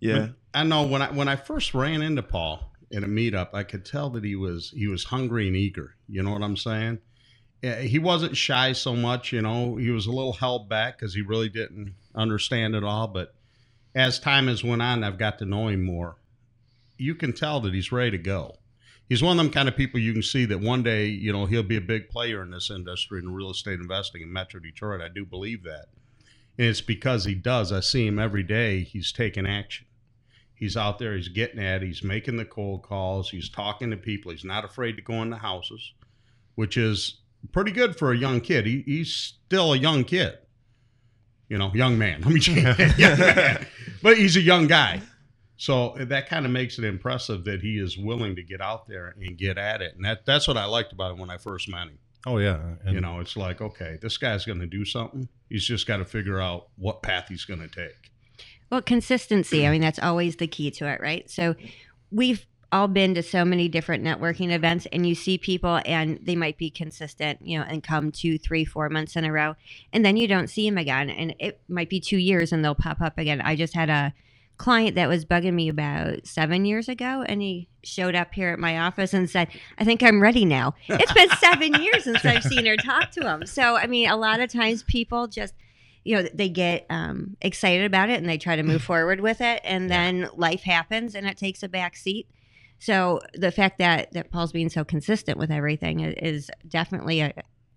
Yeah. 0.00 0.28
I 0.54 0.64
know 0.64 0.82
when 0.84 1.00
I 1.02 1.10
when 1.12 1.28
I 1.28 1.36
first 1.36 1.74
ran 1.74 2.02
into 2.02 2.22
Paul 2.22 2.72
in 2.90 3.04
a 3.04 3.06
meetup, 3.06 3.50
I 3.54 3.62
could 3.62 3.84
tell 3.84 4.10
that 4.10 4.24
he 4.24 4.34
was 4.36 4.72
he 4.76 4.86
was 4.86 5.04
hungry 5.04 5.46
and 5.46 5.56
eager. 5.56 5.94
You 6.08 6.22
know 6.22 6.32
what 6.32 6.42
I'm 6.42 6.56
saying? 6.56 6.98
He 7.62 7.98
wasn't 7.98 8.36
shy 8.36 8.72
so 8.72 8.96
much, 8.96 9.32
you 9.32 9.40
know. 9.40 9.76
He 9.76 9.90
was 9.90 10.06
a 10.06 10.12
little 10.12 10.32
held 10.32 10.68
back 10.68 10.98
because 10.98 11.14
he 11.14 11.22
really 11.22 11.48
didn't 11.48 11.94
understand 12.14 12.74
it 12.74 12.82
all. 12.82 13.06
But 13.06 13.34
as 13.94 14.18
time 14.18 14.48
has 14.48 14.64
went 14.64 14.82
on, 14.82 15.04
I've 15.04 15.18
got 15.18 15.38
to 15.38 15.44
know 15.44 15.68
him 15.68 15.82
more. 15.84 16.16
You 16.98 17.14
can 17.14 17.32
tell 17.32 17.60
that 17.60 17.74
he's 17.74 17.92
ready 17.92 18.12
to 18.12 18.18
go. 18.18 18.56
He's 19.08 19.22
one 19.22 19.38
of 19.38 19.44
them 19.44 19.52
kind 19.52 19.68
of 19.68 19.76
people 19.76 20.00
you 20.00 20.12
can 20.12 20.22
see 20.22 20.44
that 20.46 20.60
one 20.60 20.82
day, 20.82 21.06
you 21.06 21.32
know, 21.32 21.46
he'll 21.46 21.62
be 21.62 21.76
a 21.76 21.82
big 21.82 22.08
player 22.08 22.42
in 22.42 22.50
this 22.50 22.70
industry 22.70 23.20
in 23.20 23.32
real 23.32 23.50
estate 23.50 23.78
investing 23.78 24.22
in 24.22 24.32
Metro 24.32 24.58
Detroit. 24.58 25.00
I 25.00 25.08
do 25.08 25.24
believe 25.24 25.62
that. 25.64 25.86
And 26.58 26.66
it's 26.66 26.80
because 26.80 27.24
he 27.24 27.34
does. 27.34 27.70
I 27.70 27.80
see 27.80 28.06
him 28.06 28.18
every 28.18 28.42
day. 28.42 28.82
He's 28.82 29.12
taking 29.12 29.46
action 29.46 29.86
he's 30.62 30.76
out 30.76 31.00
there 31.00 31.16
he's 31.16 31.26
getting 31.26 31.58
at 31.58 31.82
it, 31.82 31.86
he's 31.86 32.04
making 32.04 32.36
the 32.36 32.44
cold 32.44 32.84
calls 32.84 33.28
he's 33.28 33.48
talking 33.48 33.90
to 33.90 33.96
people 33.96 34.30
he's 34.30 34.44
not 34.44 34.64
afraid 34.64 34.94
to 34.94 35.02
go 35.02 35.14
into 35.14 35.36
houses 35.36 35.92
which 36.54 36.76
is 36.76 37.21
pretty 37.50 37.72
good 37.72 37.96
for 37.96 38.12
a 38.12 38.16
young 38.16 38.40
kid. 38.40 38.66
He, 38.66 38.82
he's 38.86 39.12
still 39.12 39.72
a 39.72 39.76
young 39.76 40.04
kid. 40.04 40.38
You 41.48 41.58
know 41.58 41.70
young 41.74 41.98
man. 41.98 42.20
Let 42.24 42.32
me 42.32 42.40
change 42.40 42.62
young 42.98 43.18
man. 43.18 43.66
but 44.02 44.16
he's 44.16 44.36
a 44.36 44.40
young 44.40 44.66
guy. 44.66 45.02
So 45.56 45.92
eh, 45.92 46.04
that 46.06 46.28
kind 46.28 46.46
of 46.46 46.52
makes 46.52 46.78
it 46.78 46.84
impressive 46.84 47.44
that 47.44 47.60
he 47.60 47.78
is 47.78 47.98
willing 47.98 48.36
to 48.36 48.42
get 48.42 48.60
out 48.60 48.86
there 48.86 49.14
and 49.20 49.36
get 49.36 49.58
at 49.58 49.82
it. 49.82 49.94
And 49.94 50.04
that, 50.04 50.24
that's 50.24 50.48
what 50.48 50.56
i 50.56 50.64
liked 50.64 50.92
about 50.92 51.12
him 51.12 51.18
when 51.18 51.30
i 51.30 51.36
first 51.36 51.68
met 51.68 51.88
him. 51.88 51.98
Oh 52.24 52.38
yeah 52.38 52.60
and 52.84 52.94
you 52.94 53.00
know 53.00 53.18
it's 53.18 53.36
like 53.36 53.60
okay 53.60 53.98
this 54.00 54.16
guy's 54.16 54.44
going 54.44 54.60
to 54.60 54.66
do 54.66 54.84
something. 54.84 55.28
He's 55.48 55.64
just 55.64 55.86
got 55.86 55.98
to 55.98 56.04
figure 56.04 56.40
out 56.40 56.68
what 56.76 57.02
path 57.02 57.26
he's 57.28 57.44
going 57.44 57.60
to 57.60 57.68
take. 57.68 58.12
Well, 58.72 58.80
consistency. 58.80 59.66
I 59.66 59.70
mean, 59.70 59.82
that's 59.82 59.98
always 59.98 60.36
the 60.36 60.46
key 60.46 60.70
to 60.70 60.88
it, 60.88 60.98
right? 60.98 61.30
So 61.30 61.54
we've 62.10 62.46
all 62.72 62.88
been 62.88 63.14
to 63.14 63.22
so 63.22 63.44
many 63.44 63.68
different 63.68 64.02
networking 64.02 64.50
events 64.50 64.86
and 64.92 65.06
you 65.06 65.14
see 65.14 65.36
people 65.36 65.80
and 65.84 66.18
they 66.22 66.34
might 66.34 66.56
be 66.56 66.70
consistent, 66.70 67.38
you 67.42 67.58
know, 67.58 67.64
and 67.68 67.82
come 67.82 68.10
two, 68.10 68.38
three, 68.38 68.64
four 68.64 68.88
months 68.88 69.14
in 69.14 69.24
a 69.24 69.32
row. 69.32 69.54
And 69.92 70.04
then 70.04 70.16
you 70.16 70.26
don't 70.26 70.48
see 70.48 70.68
them 70.68 70.78
again. 70.78 71.10
And 71.10 71.34
it 71.38 71.60
might 71.68 71.90
be 71.90 72.00
two 72.00 72.16
years 72.16 72.50
and 72.50 72.64
they'll 72.64 72.74
pop 72.74 73.02
up 73.02 73.18
again. 73.18 73.42
I 73.42 73.56
just 73.56 73.74
had 73.74 73.90
a 73.90 74.14
client 74.56 74.94
that 74.94 75.08
was 75.08 75.24
bugging 75.24 75.52
me 75.52 75.68
about 75.68 76.26
seven 76.26 76.64
years 76.64 76.88
ago 76.88 77.24
and 77.26 77.42
he 77.42 77.68
showed 77.82 78.14
up 78.14 78.32
here 78.32 78.50
at 78.50 78.58
my 78.58 78.78
office 78.78 79.12
and 79.12 79.28
said, 79.28 79.48
I 79.76 79.84
think 79.84 80.02
I'm 80.02 80.22
ready 80.22 80.44
now. 80.46 80.74
It's 80.88 81.12
been 81.12 81.30
seven 81.30 81.74
years 81.82 82.04
since 82.04 82.24
I've 82.24 82.44
seen 82.44 82.64
her 82.66 82.76
talk 82.76 83.10
to 83.12 83.28
him. 83.28 83.44
So, 83.44 83.76
I 83.76 83.86
mean, 83.86 84.08
a 84.08 84.16
lot 84.16 84.40
of 84.40 84.50
times 84.50 84.82
people 84.82 85.26
just, 85.26 85.54
you 86.04 86.16
know 86.16 86.28
they 86.34 86.48
get 86.48 86.84
um, 86.90 87.36
excited 87.40 87.84
about 87.84 88.10
it 88.10 88.18
and 88.18 88.28
they 88.28 88.36
try 88.36 88.56
to 88.56 88.64
move 88.64 88.82
forward 88.82 89.20
with 89.20 89.40
it 89.40 89.60
and 89.62 89.88
then 89.88 90.28
life 90.34 90.62
happens 90.62 91.14
and 91.14 91.28
it 91.28 91.36
takes 91.36 91.62
a 91.62 91.68
back 91.68 91.94
seat 91.94 92.26
so 92.82 93.20
the 93.34 93.50
fact 93.52 93.78
that 93.78 94.12
that 94.12 94.30
paul's 94.30 94.52
being 94.52 94.68
so 94.70 94.84
consistent 94.84 95.38
with 95.38 95.50
everything 95.50 96.00
is 96.00 96.50
definitely 96.68 97.20
a 97.20 97.32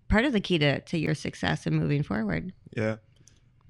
part 0.08 0.24
of 0.24 0.32
the 0.32 0.40
key 0.40 0.58
to, 0.58 0.80
to 0.80 0.98
your 0.98 1.14
success 1.14 1.66
and 1.66 1.76
moving 1.78 2.02
forward 2.02 2.52
Yeah. 2.76 2.96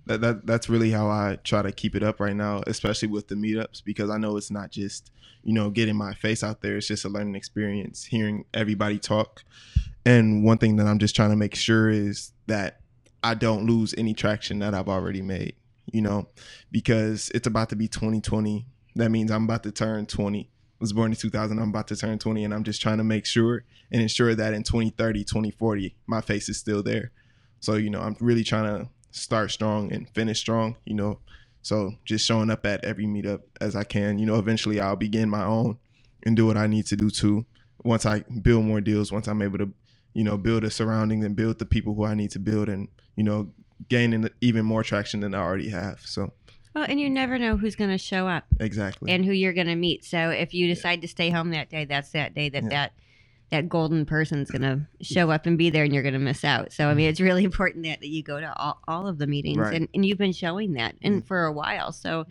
That, 0.09 0.21
that 0.21 0.47
that's 0.47 0.69
really 0.69 0.93
how 0.93 1.09
I 1.09 1.39
try 1.43 1.63
to 1.63 1.73
keep 1.73 1.97
it 1.97 2.05
up 2.05 2.21
right 2.21 2.37
now, 2.37 2.63
especially 2.69 3.09
with 3.09 3.27
the 3.27 3.35
meetups, 3.35 3.83
because 3.85 4.09
I 4.09 4.19
know 4.19 4.37
it's 4.37 4.53
not 4.53 4.71
just, 4.71 5.11
you 5.43 5.53
know, 5.53 5.69
getting 5.69 5.97
my 5.97 6.15
face 6.15 6.45
out 6.45 6.61
there. 6.63 6.77
It's 6.77 6.87
just 6.87 7.05
a 7.05 7.09
learning 7.09 7.35
experience, 7.35 8.05
hearing 8.05 8.45
everybody 8.55 9.01
talk. 9.01 9.43
And 10.05 10.45
one 10.45 10.59
thing 10.59 10.77
that 10.77 10.87
I'm 10.87 11.01
just 11.01 11.17
trying 11.17 11.31
to 11.31 11.37
make 11.37 11.57
sure 11.57 11.89
is 11.91 12.31
that 12.47 12.83
I 13.25 13.35
don't 13.35 13.67
lose 13.67 13.95
any 13.99 14.15
traction 14.15 14.61
that 14.61 14.75
I've 14.75 14.89
already 14.89 15.23
made. 15.23 15.55
you 15.93 16.03
know, 16.03 16.29
because 16.71 17.31
it's 17.35 17.47
about 17.49 17.71
to 17.71 17.77
be 17.77 17.89
2020. 17.89 18.65
That 18.95 19.11
means 19.11 19.31
I'm 19.33 19.45
about 19.45 19.63
to 19.65 19.73
turn 19.73 20.07
20. 20.07 20.51
Was 20.79 20.93
born 20.93 21.11
in 21.11 21.17
2000. 21.17 21.59
I'm 21.59 21.71
about 21.71 21.89
to 21.89 21.97
turn 21.97 22.19
20, 22.19 22.45
and 22.45 22.53
I'm 22.53 22.65
just 22.65 22.83
trying 22.83 22.99
to 22.99 23.05
make 23.05 23.25
sure 23.25 23.65
and 23.91 24.03
ensure 24.03 24.35
that 24.35 24.53
in 24.53 24.63
2030, 24.63 25.25
2040, 25.25 25.95
my 26.07 26.21
face 26.21 26.49
is 26.49 26.59
still 26.59 26.83
there. 26.83 27.13
So, 27.61 27.75
you 27.75 27.89
know, 27.89 28.01
I'm 28.01 28.17
really 28.21 28.45
trying 28.45 28.65
to 28.65 28.89
start 29.11 29.51
strong 29.51 29.91
and 29.93 30.09
finish 30.11 30.39
strong, 30.39 30.77
you 30.85 30.95
know. 30.95 31.21
So 31.63 31.95
just 32.05 32.27
showing 32.27 32.51
up 32.51 32.67
at 32.67 32.85
every 32.85 33.07
meetup 33.07 33.41
as 33.61 33.75
I 33.75 33.85
can. 33.85 34.19
You 34.19 34.27
know, 34.27 34.37
eventually 34.39 34.79
I'll 34.79 34.97
begin 34.97 35.31
my 35.31 35.45
own 35.45 35.79
and 36.25 36.37
do 36.37 36.47
what 36.47 36.57
I 36.57 36.67
need 36.67 36.87
to 36.87 36.97
do 36.97 37.11
too. 37.11 37.47
Once 37.83 38.05
I 38.05 38.21
build 38.21 38.65
more 38.65 38.81
deals, 38.81 39.11
once 39.11 39.27
I'm 39.27 39.43
able 39.43 39.59
to, 39.59 39.73
you 40.13 40.25
know, 40.25 40.37
build 40.37 40.65
a 40.65 40.71
surrounding 40.71 41.25
and 41.25 41.35
build 41.35 41.59
the 41.59 41.67
people 41.67 41.95
who 41.95 42.05
I 42.05 42.15
need 42.15 42.31
to 42.33 42.39
build 42.39 42.69
and, 42.69 42.89
you 43.17 43.25
know, 43.25 43.51
gaining 43.89 44.29
even 44.41 44.65
more 44.65 44.83
traction 44.83 45.21
than 45.21 45.35
I 45.35 45.39
already 45.39 45.71
have. 45.71 46.01
So 46.05 46.33
Well, 46.77 46.85
and 46.87 47.01
you 47.01 47.09
never 47.09 47.39
know 47.39 47.57
who's 47.57 47.75
going 47.75 47.89
to 47.89 47.97
show 47.97 48.29
up 48.29 48.45
exactly. 48.61 49.11
and 49.11 49.25
who 49.25 49.33
you're 49.33 49.55
going 49.55 49.67
to 49.69 49.75
meet. 49.75 50.05
So 50.05 50.29
if 50.29 50.53
you 50.53 50.67
decide 50.67 51.01
to 51.01 51.09
stay 51.09 51.31
home 51.31 51.51
that 51.53 51.71
day, 51.71 51.87
that's 51.87 52.11
that 52.11 52.35
day 52.35 52.51
that 52.51 52.65
Yeah. 52.65 52.69
that 52.69 52.93
that 53.51 53.69
golden 53.71 54.05
person's 54.05 54.51
going 54.51 54.61
to 54.63 54.81
show 55.01 55.31
up 55.31 55.47
and 55.47 55.57
be 55.57 55.71
there 55.71 55.85
and 55.85 55.95
you're 55.95 56.03
going 56.03 56.13
to 56.13 56.19
miss 56.21 56.45
out. 56.45 56.73
So 56.75 56.89
I 56.89 56.95
mean, 56.95 57.09
it's 57.09 57.21
really 57.21 57.45
important 57.51 57.85
that, 57.87 58.01
that 58.01 58.09
you 58.09 58.23
go 58.23 58.39
to 58.41 58.55
all, 58.59 58.79
all 58.87 59.07
of 59.09 59.17
the 59.17 59.27
meetings 59.27 59.57
Right. 59.57 59.73
and, 59.75 59.89
and 59.95 60.05
you've 60.05 60.19
been 60.19 60.33
showing 60.35 60.75
that 60.75 60.97
and 61.01 61.23
Mm. 61.23 61.27
for 61.27 61.47
a 61.47 61.53
while. 61.53 61.93
So 61.93 62.27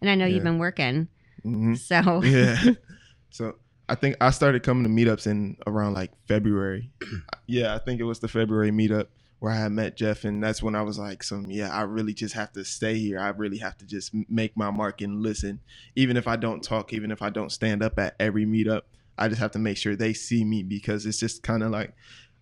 and 0.00 0.10
I 0.10 0.16
know 0.16 0.26
Yeah. 0.26 0.34
you've 0.34 0.44
been 0.44 0.58
working. 0.58 1.06
hmm 1.44 1.74
So 1.74 2.22
yeah. 2.24 2.58
So 3.30 3.56
I 3.88 3.94
think 3.94 4.16
I 4.20 4.30
started 4.30 4.64
coming 4.64 4.82
to 4.84 4.90
meetups 4.90 5.28
in 5.28 5.56
around 5.68 5.94
like 5.94 6.10
February. 6.26 6.90
yeah, 7.46 7.74
I 7.76 7.78
think 7.78 8.00
it 8.00 8.04
was 8.04 8.18
the 8.18 8.26
February 8.28 8.72
meetup 8.72 9.06
where 9.40 9.52
I 9.52 9.68
met 9.68 9.96
Jeff, 9.96 10.24
and 10.24 10.42
that's 10.42 10.62
when 10.62 10.74
I 10.74 10.82
was 10.82 10.98
like, 10.98 11.22
"Some 11.22 11.46
yeah, 11.50 11.70
I 11.70 11.82
really 11.82 12.14
just 12.14 12.34
have 12.34 12.52
to 12.54 12.64
stay 12.64 12.98
here. 12.98 13.20
I 13.20 13.28
really 13.28 13.58
have 13.58 13.78
to 13.78 13.86
just 13.86 14.12
make 14.28 14.56
my 14.56 14.70
mark 14.70 15.00
and 15.00 15.22
listen, 15.22 15.60
even 15.96 16.16
if 16.16 16.26
I 16.26 16.36
don't 16.36 16.62
talk, 16.62 16.92
even 16.92 17.10
if 17.10 17.22
I 17.22 17.30
don't 17.30 17.52
stand 17.52 17.82
up 17.82 17.98
at 17.98 18.16
every 18.18 18.46
meetup. 18.46 18.82
I 19.16 19.28
just 19.28 19.40
have 19.40 19.50
to 19.52 19.58
make 19.58 19.76
sure 19.76 19.96
they 19.96 20.12
see 20.12 20.44
me 20.44 20.62
because 20.62 21.04
it's 21.04 21.18
just 21.18 21.42
kind 21.42 21.64
of 21.64 21.72
like, 21.72 21.92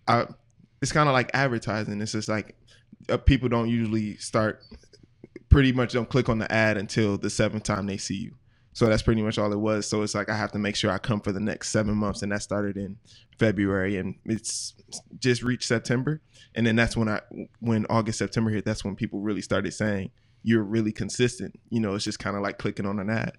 I, 0.07 0.27
it's 0.81 0.91
kind 0.91 1.09
of 1.09 1.13
like 1.13 1.31
advertising. 1.33 1.99
It's 2.01 2.11
just 2.11 2.29
like 2.29 2.55
uh, 3.09 3.17
people 3.17 3.49
don't 3.49 3.69
usually 3.69 4.17
start, 4.17 4.61
pretty 5.49 5.71
much 5.71 5.93
don't 5.93 6.09
click 6.09 6.29
on 6.29 6.37
the 6.37 6.51
ad 6.51 6.77
until 6.77 7.17
the 7.17 7.31
seventh 7.31 7.63
time 7.63 7.87
they 7.87 7.97
see 7.97 8.15
you. 8.15 8.36
So 8.77 8.85
that's 8.85 9.01
pretty 9.01 9.23
much 9.23 9.39
all 9.39 9.51
it 9.51 9.59
was. 9.59 9.87
So 9.89 10.03
it's 10.03 10.13
like 10.13 10.29
I 10.29 10.37
have 10.37 10.51
to 10.51 10.59
make 10.59 10.75
sure 10.75 10.91
I 10.91 10.99
come 10.99 11.19
for 11.19 11.31
the 11.31 11.39
next 11.39 11.69
seven 11.69 11.95
months, 11.95 12.21
and 12.21 12.31
that 12.31 12.43
started 12.43 12.77
in 12.77 12.97
February, 13.39 13.97
and 13.97 14.13
it's 14.25 14.75
just 15.19 15.41
reached 15.41 15.63
September, 15.67 16.21
and 16.53 16.63
then 16.67 16.75
that's 16.75 16.95
when 16.95 17.09
I, 17.09 17.21
when 17.59 17.87
August 17.89 18.19
September 18.19 18.51
hit, 18.51 18.65
that's 18.65 18.85
when 18.85 18.95
people 18.95 19.19
really 19.21 19.41
started 19.41 19.73
saying 19.73 20.11
you're 20.43 20.61
really 20.61 20.91
consistent. 20.91 21.59
You 21.71 21.79
know, 21.79 21.95
it's 21.95 22.03
just 22.05 22.19
kind 22.19 22.35
of 22.37 22.43
like 22.43 22.59
clicking 22.59 22.85
on 22.85 22.99
an 22.99 23.09
ad. 23.09 23.31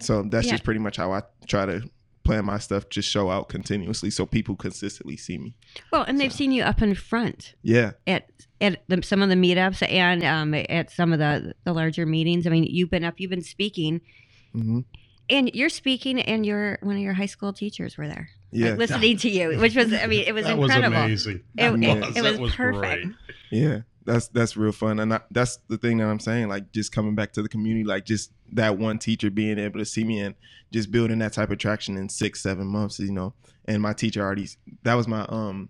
So 0.00 0.22
that's 0.22 0.46
Yeah. 0.46 0.52
just 0.52 0.64
pretty 0.64 0.80
much 0.80 0.96
how 0.96 1.12
I 1.12 1.24
try 1.46 1.66
to 1.66 1.82
plan 2.24 2.46
my 2.46 2.56
stuff, 2.58 2.88
just 2.88 3.06
show 3.10 3.28
out 3.30 3.50
continuously, 3.50 4.08
so 4.08 4.24
people 4.24 4.56
consistently 4.56 5.18
see 5.18 5.36
me. 5.36 5.54
well, 5.92 6.04
and 6.04 6.18
they've 6.18 6.32
So- 6.32 6.38
seen 6.38 6.52
you 6.52 6.62
up 6.62 6.80
in 6.80 6.94
front 6.94 7.54
Yeah, 7.62 7.92
at 8.06 8.30
at 8.62 8.82
the, 8.88 9.02
some 9.02 9.20
of 9.20 9.28
the 9.28 9.34
meetups 9.34 9.86
and 9.86 10.24
um, 10.24 10.54
at 10.54 10.90
some 10.90 11.12
of 11.12 11.18
the 11.18 11.54
the 11.64 11.74
larger 11.74 12.06
meetings. 12.06 12.46
I 12.46 12.50
mean, 12.50 12.64
you've 12.64 12.88
been 12.90 13.04
up, 13.04 13.20
you've 13.20 13.30
been 13.30 13.42
speaking, 13.42 14.00
hmm 14.52 14.80
and 15.28 15.54
you're 15.54 15.68
speaking, 15.68 16.20
and 16.20 16.44
your 16.44 16.78
one 16.82 16.96
of 16.96 17.02
your 17.02 17.12
high 17.12 17.26
school 17.26 17.52
teachers 17.52 17.96
were 17.96 18.08
there, 18.08 18.30
yeah, 18.50 18.70
like, 18.70 18.78
listening 18.78 19.16
to 19.18 19.30
you, 19.30 19.58
which 19.60 19.76
was, 19.76 19.92
I 19.92 20.06
mean, 20.06 20.24
it 20.26 20.34
was 20.34 20.44
that 20.44 20.58
incredible. 20.58 20.90
was 20.90 21.04
amazing. 21.06 21.36
It, 21.36 21.42
That 21.56 21.72
it- 21.72 22.00
was, 22.00 22.16
it 22.16 22.22
that 22.22 22.40
was 22.40 22.54
perfect. 22.56 23.04
great. 23.04 23.14
Yeah, 23.52 23.78
that's 24.04 24.26
that's 24.28 24.56
real 24.56 24.72
fun, 24.72 24.98
and 24.98 25.14
I, 25.14 25.20
that's 25.30 25.58
the 25.68 25.78
thing 25.78 25.98
that 25.98 26.06
I'm 26.08 26.18
saying. 26.18 26.48
Like 26.48 26.72
just 26.72 26.90
coming 26.90 27.14
back 27.14 27.32
to 27.34 27.42
the 27.42 27.48
community, 27.48 27.84
like 27.84 28.04
just 28.06 28.32
that 28.52 28.76
one 28.76 28.98
teacher 28.98 29.30
being 29.30 29.58
able 29.58 29.78
to 29.78 29.84
see 29.84 30.02
me 30.02 30.18
and 30.20 30.34
just 30.72 30.90
building 30.90 31.18
that 31.20 31.32
type 31.32 31.50
of 31.50 31.58
traction 31.58 31.96
in 31.96 32.08
six, 32.08 32.42
seven 32.42 32.66
months, 32.66 32.98
you 32.98 33.12
know. 33.12 33.34
And 33.66 33.80
my 33.82 33.92
teacher 33.92 34.20
already 34.22 34.48
that 34.82 34.94
was 34.94 35.06
my 35.06 35.26
um 35.28 35.68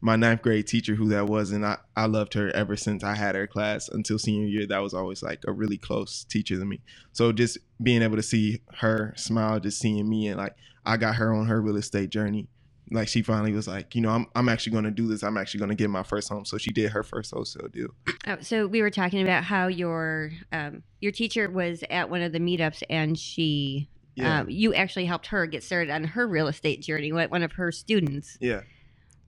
my 0.00 0.16
ninth 0.16 0.42
grade 0.42 0.66
teacher 0.66 0.94
who 0.94 1.08
that 1.08 1.26
was, 1.26 1.50
and 1.50 1.64
I 1.64 1.78
I 1.96 2.06
loved 2.06 2.34
her 2.34 2.50
ever 2.50 2.76
since 2.76 3.04
I 3.04 3.14
had 3.14 3.34
her 3.34 3.46
class 3.46 3.88
until 3.88 4.18
senior 4.18 4.46
year. 4.46 4.66
That 4.66 4.82
was 4.82 4.94
always 4.94 5.22
like 5.22 5.42
a 5.46 5.52
really 5.52 5.78
close 5.78 6.24
teacher 6.24 6.56
to 6.58 6.64
me. 6.64 6.80
So 7.12 7.32
just 7.32 7.58
being 7.82 8.02
able 8.02 8.16
to 8.16 8.22
see 8.22 8.62
her 8.78 9.14
smile, 9.16 9.60
just 9.60 9.78
seeing 9.78 10.08
me, 10.08 10.28
and 10.28 10.38
like 10.38 10.54
I 10.84 10.96
got 10.96 11.16
her 11.16 11.32
on 11.32 11.46
her 11.46 11.60
real 11.60 11.76
estate 11.76 12.10
journey 12.10 12.48
like 12.90 13.08
she 13.08 13.22
finally 13.22 13.52
was 13.52 13.66
like, 13.66 13.94
you 13.94 14.00
know, 14.00 14.10
I'm 14.10 14.26
I'm 14.34 14.48
actually 14.48 14.72
going 14.72 14.84
to 14.84 14.90
do 14.90 15.06
this. 15.06 15.22
I'm 15.22 15.36
actually 15.36 15.58
going 15.58 15.70
to 15.70 15.74
get 15.74 15.90
my 15.90 16.02
first 16.02 16.28
home. 16.28 16.44
So 16.44 16.58
she 16.58 16.72
did 16.72 16.92
her 16.92 17.02
first 17.02 17.32
wholesale 17.32 17.68
deal. 17.68 17.88
Oh, 18.26 18.36
so 18.40 18.66
we 18.66 18.82
were 18.82 18.90
talking 18.90 19.22
about 19.22 19.44
how 19.44 19.66
your 19.66 20.30
um, 20.52 20.82
your 21.00 21.12
teacher 21.12 21.50
was 21.50 21.84
at 21.90 22.10
one 22.10 22.22
of 22.22 22.32
the 22.32 22.38
meetups, 22.38 22.82
and 22.90 23.18
she 23.18 23.88
Yeah, 24.14 24.40
um, 24.40 24.50
you 24.50 24.74
actually 24.74 25.06
helped 25.06 25.28
her 25.28 25.46
get 25.46 25.62
started 25.62 25.90
on 25.90 26.04
her 26.04 26.26
real 26.26 26.48
estate 26.48 26.82
journey. 26.82 27.12
What 27.12 27.30
one 27.30 27.42
of 27.42 27.52
her 27.52 27.72
students? 27.72 28.38
yeah. 28.40 28.60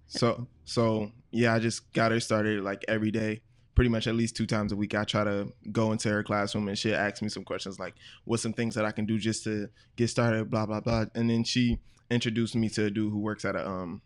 So 0.09 0.47
so 0.65 1.13
yeah, 1.31 1.55
I 1.55 1.59
just 1.59 1.93
got 1.93 2.13
her 2.13 2.21
started 2.21 2.63
like 2.63 2.85
every 2.89 3.11
day, 3.11 3.43
pretty 3.75 3.91
much 3.91 4.07
at 4.07 4.15
least 4.15 4.37
two 4.37 4.47
times 4.47 4.73
a 4.73 4.77
week. 4.77 4.95
I 4.95 5.05
try 5.05 5.25
to 5.25 5.53
go 5.73 5.93
into 5.93 6.09
her 6.11 6.23
classroom 6.23 6.69
and 6.69 6.79
she'll 6.79 6.95
ask 6.97 7.23
me 7.23 7.29
some 7.29 7.45
questions 7.45 7.79
like, 7.79 7.95
"What's 8.25 8.43
some 8.43 8.53
things 8.53 8.75
that 8.75 8.85
I 8.85 8.93
can 8.93 9.07
do 9.07 9.19
just 9.19 9.45
to 9.45 9.69
get 9.97 10.09
started?" 10.09 10.51
Blah 10.51 10.67
blah 10.67 10.81
blah. 10.81 11.07
And 11.15 11.29
then 11.29 11.45
she 11.45 11.79
introduced 12.11 12.55
me 12.55 12.69
to 12.71 12.87
a 12.87 12.91
dude 12.91 13.13
who 13.13 13.19
works 13.19 13.45
at 13.45 13.57
a 13.57 13.69
um 13.69 14.03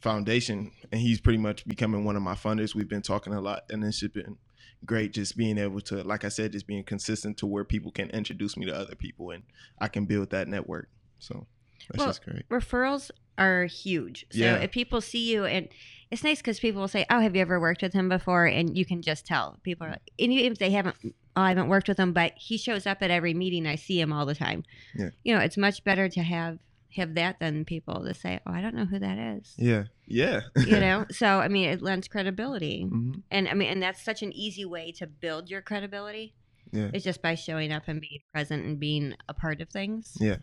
foundation, 0.00 0.72
and 0.90 1.00
he's 1.00 1.20
pretty 1.20 1.38
much 1.38 1.66
becoming 1.66 2.04
one 2.04 2.16
of 2.16 2.22
my 2.22 2.34
funders. 2.34 2.74
We've 2.74 2.88
been 2.88 3.02
talking 3.02 3.34
a 3.34 3.40
lot, 3.40 3.64
and 3.70 3.84
it's 3.84 4.00
just 4.00 4.14
been 4.14 4.38
great 4.84 5.12
just 5.12 5.36
being 5.36 5.58
able 5.58 5.80
to 5.80 6.02
like 6.04 6.24
i 6.24 6.28
said 6.28 6.52
just 6.52 6.66
being 6.66 6.84
consistent 6.84 7.36
to 7.38 7.46
where 7.46 7.64
people 7.64 7.90
can 7.90 8.10
introduce 8.10 8.56
me 8.56 8.66
to 8.66 8.76
other 8.76 8.94
people 8.94 9.30
and 9.30 9.42
i 9.80 9.88
can 9.88 10.04
build 10.04 10.30
that 10.30 10.48
network 10.48 10.88
so 11.18 11.46
that's 11.88 11.98
Well, 11.98 12.08
just 12.08 12.24
great 12.24 12.48
Referrals 12.48 13.10
are 13.38 13.66
huge. 13.66 14.26
So 14.30 14.38
Yeah. 14.38 14.56
if 14.56 14.70
people 14.72 15.00
see 15.00 15.30
you, 15.32 15.44
and 15.44 15.68
it's 16.10 16.22
nice 16.24 16.38
because 16.38 16.60
people 16.60 16.80
will 16.80 16.88
say, 16.88 17.04
"Oh, 17.10 17.20
have 17.20 17.34
you 17.34 17.42
ever 17.42 17.58
worked 17.60 17.82
with 17.82 17.92
him 17.92 18.08
before?" 18.08 18.46
And 18.46 18.76
you 18.76 18.84
can 18.84 19.02
just 19.02 19.26
tell. 19.26 19.58
People 19.62 19.86
are 19.86 19.90
like, 19.90 20.10
and 20.18 20.32
even 20.32 20.52
if 20.52 20.58
they 20.58 20.70
haven't, 20.70 20.96
oh, 21.04 21.12
I 21.42 21.48
haven't 21.48 21.68
worked 21.68 21.88
with 21.88 21.98
him, 21.98 22.12
but 22.12 22.32
he 22.36 22.56
shows 22.56 22.86
up 22.86 22.98
at 23.02 23.10
every 23.10 23.34
meeting. 23.34 23.66
I 23.66 23.74
see 23.76 24.00
him 24.00 24.12
all 24.12 24.24
the 24.26 24.34
time. 24.34 24.64
Yeah. 24.94 25.10
You 25.24 25.34
know, 25.34 25.40
it's 25.40 25.56
much 25.56 25.82
better 25.84 26.08
to 26.08 26.22
have 26.22 26.58
have 26.94 27.14
that 27.14 27.38
than 27.40 27.64
people 27.66 28.04
to 28.04 28.14
say, 28.14 28.40
"Oh, 28.46 28.52
I 28.52 28.62
don't 28.62 28.74
know 28.74 28.86
who 28.86 28.98
that 28.98 29.18
is." 29.18 29.54
yeah 29.58 29.84
yeah 30.06 30.40
you 30.66 30.78
know 30.86 31.04
so 31.10 31.40
i 31.40 31.48
mean 31.48 31.68
it 31.68 31.82
lends 31.82 32.06
credibility 32.06 32.84
Mhm. 32.88 33.22
and 33.30 33.48
i 33.48 33.54
mean 33.54 33.68
and 33.68 33.82
that's 33.82 34.00
such 34.04 34.22
an 34.22 34.32
easy 34.32 34.64
way 34.64 34.92
to 34.92 35.04
build 35.06 35.50
your 35.50 35.60
credibility 35.60 36.32
yeah 36.72 36.90
it's 36.94 37.02
just 37.04 37.20
by 37.20 37.34
showing 37.34 37.72
up 37.72 37.82
and 37.88 38.00
being 38.00 38.20
present 38.32 38.64
and 38.64 38.78
being 38.78 39.14
a 39.28 39.34
part 39.34 39.60
of 39.60 39.68
things 39.68 40.16
Yeah. 40.20 40.36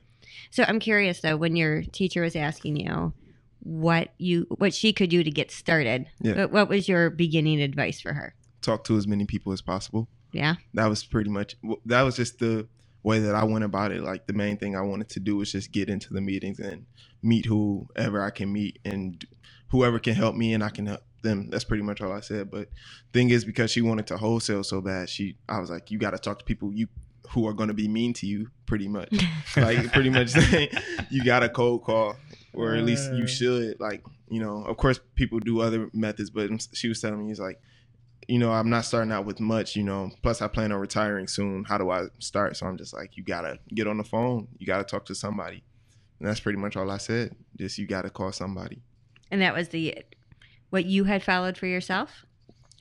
So 0.52 0.64
i'm 0.68 0.80
curious 0.80 1.22
though 1.22 1.38
when 1.38 1.56
your 1.56 1.82
teacher 1.84 2.22
was 2.22 2.36
asking 2.36 2.76
you 2.76 3.14
what 3.60 4.14
you 4.18 4.46
what 4.58 4.74
she 4.74 4.92
could 4.94 5.10
do 5.10 5.24
to 5.24 5.32
get 5.32 5.50
started 5.52 6.08
Yeah. 6.22 6.36
what, 6.42 6.52
what 6.52 6.70
was 6.70 6.88
your 6.90 7.10
beginning 7.10 7.62
advice 7.62 8.02
for 8.02 8.14
her 8.14 8.36
talk 8.62 8.84
to 8.86 8.98
as 8.98 9.08
many 9.08 9.26
people 9.26 9.54
as 9.54 9.62
possible 9.62 10.08
yeah 10.32 10.56
that 10.74 10.88
was 10.88 11.04
pretty 11.04 11.30
much 11.30 11.56
that 11.86 12.02
was 12.02 12.16
just 12.16 12.40
the 12.40 12.68
way 13.04 13.20
that 13.20 13.36
I 13.36 13.44
went 13.44 13.66
about 13.66 13.92
it. 13.92 14.02
Like 14.02 14.28
the 14.28 14.32
main 14.34 14.56
thing 14.56 14.78
I 14.78 14.82
wanted 14.82 15.10
to 15.10 15.20
do 15.20 15.36
was 15.36 15.52
just 15.52 15.74
get 15.74 15.90
into 15.90 16.14
the 16.14 16.22
meetings 16.22 16.58
and 16.60 16.86
meet 17.22 17.46
whoever 17.46 18.22
I 18.24 18.30
can 18.30 18.54
meet 18.54 18.80
and 18.86 19.22
whoever 19.72 20.00
can 20.00 20.16
help 20.16 20.38
me 20.38 20.54
and 20.54 20.64
I 20.64 20.70
can 20.70 20.86
help 20.86 21.02
them. 21.22 21.50
That's 21.50 21.66
pretty 21.66 21.84
much 21.84 22.00
all 22.00 22.14
I 22.14 22.22
said. 22.22 22.50
But 22.50 22.70
thing 23.12 23.30
is 23.30 23.44
because 23.44 23.72
she 23.72 23.82
wanted 23.82 24.08
to 24.08 24.16
wholesale 24.18 24.64
so 24.64 24.80
bad, 24.80 25.10
she 25.10 25.36
I 25.50 25.60
was 25.60 25.70
like, 25.70 25.92
you 25.92 25.98
got 25.98 26.12
to 26.12 26.18
talk 26.18 26.40
to 26.40 26.46
people 26.46 26.74
you 26.74 26.88
who 27.30 27.48
are 27.48 27.54
going 27.54 27.70
to 27.70 27.74
be 27.74 27.88
mean 27.88 28.14
to 28.14 28.28
you 28.28 28.50
pretty 28.66 28.88
much. 28.88 29.14
like 29.58 29.92
pretty 29.92 30.10
much 30.10 30.30
saying 30.32 30.70
you 31.10 31.24
got 31.24 31.44
a 31.44 31.50
cold 31.50 31.84
call 31.84 32.16
or 32.54 32.76
at 32.76 32.84
least 32.84 33.12
you 33.14 33.28
should 33.28 33.80
like, 33.80 34.04
you 34.30 34.40
know, 34.40 34.64
of 34.64 34.78
course 34.78 35.00
people 35.16 35.40
do 35.40 35.62
other 35.62 35.90
methods, 35.94 36.30
but 36.30 36.50
she 36.74 36.88
was 36.88 37.02
telling 37.02 37.20
me 37.20 37.28
he's 37.28 37.40
like 37.40 37.60
you 38.28 38.40
know, 38.40 38.52
I'm 38.52 38.70
not 38.70 38.86
starting 38.86 39.12
out 39.12 39.26
with 39.26 39.40
much, 39.40 39.76
you 39.76 39.84
know. 39.84 40.12
Plus, 40.22 40.42
I 40.42 40.48
plan 40.48 40.72
on 40.72 40.80
retiring 40.80 41.28
soon. 41.28 41.64
How 41.64 41.78
do 41.78 41.90
I 41.90 42.06
start? 42.20 42.56
So 42.58 42.66
I'm 42.66 42.78
just 42.78 42.94
like, 42.94 43.18
you 43.18 43.24
gotta 43.24 43.60
get 43.74 43.88
on 43.88 43.98
the 43.98 44.04
phone. 44.04 44.48
You 44.58 44.68
gotta 44.68 44.84
talk 44.84 45.06
to 45.06 45.16
somebody. 45.16 45.64
And 46.20 46.28
that's 46.28 46.40
pretty 46.40 46.58
much 46.58 46.78
all 46.78 46.90
I 46.90 46.98
said. 46.98 47.36
Just 47.58 47.78
you 47.78 47.88
gotta 47.88 48.10
call 48.10 48.32
somebody. 48.32 48.82
and 49.32 49.42
that 49.42 49.54
was 49.54 49.70
the 49.70 49.98
what 50.70 50.86
you 50.86 51.04
had 51.04 51.22
followed 51.24 51.58
for 51.58 51.68
yourself 51.68 52.26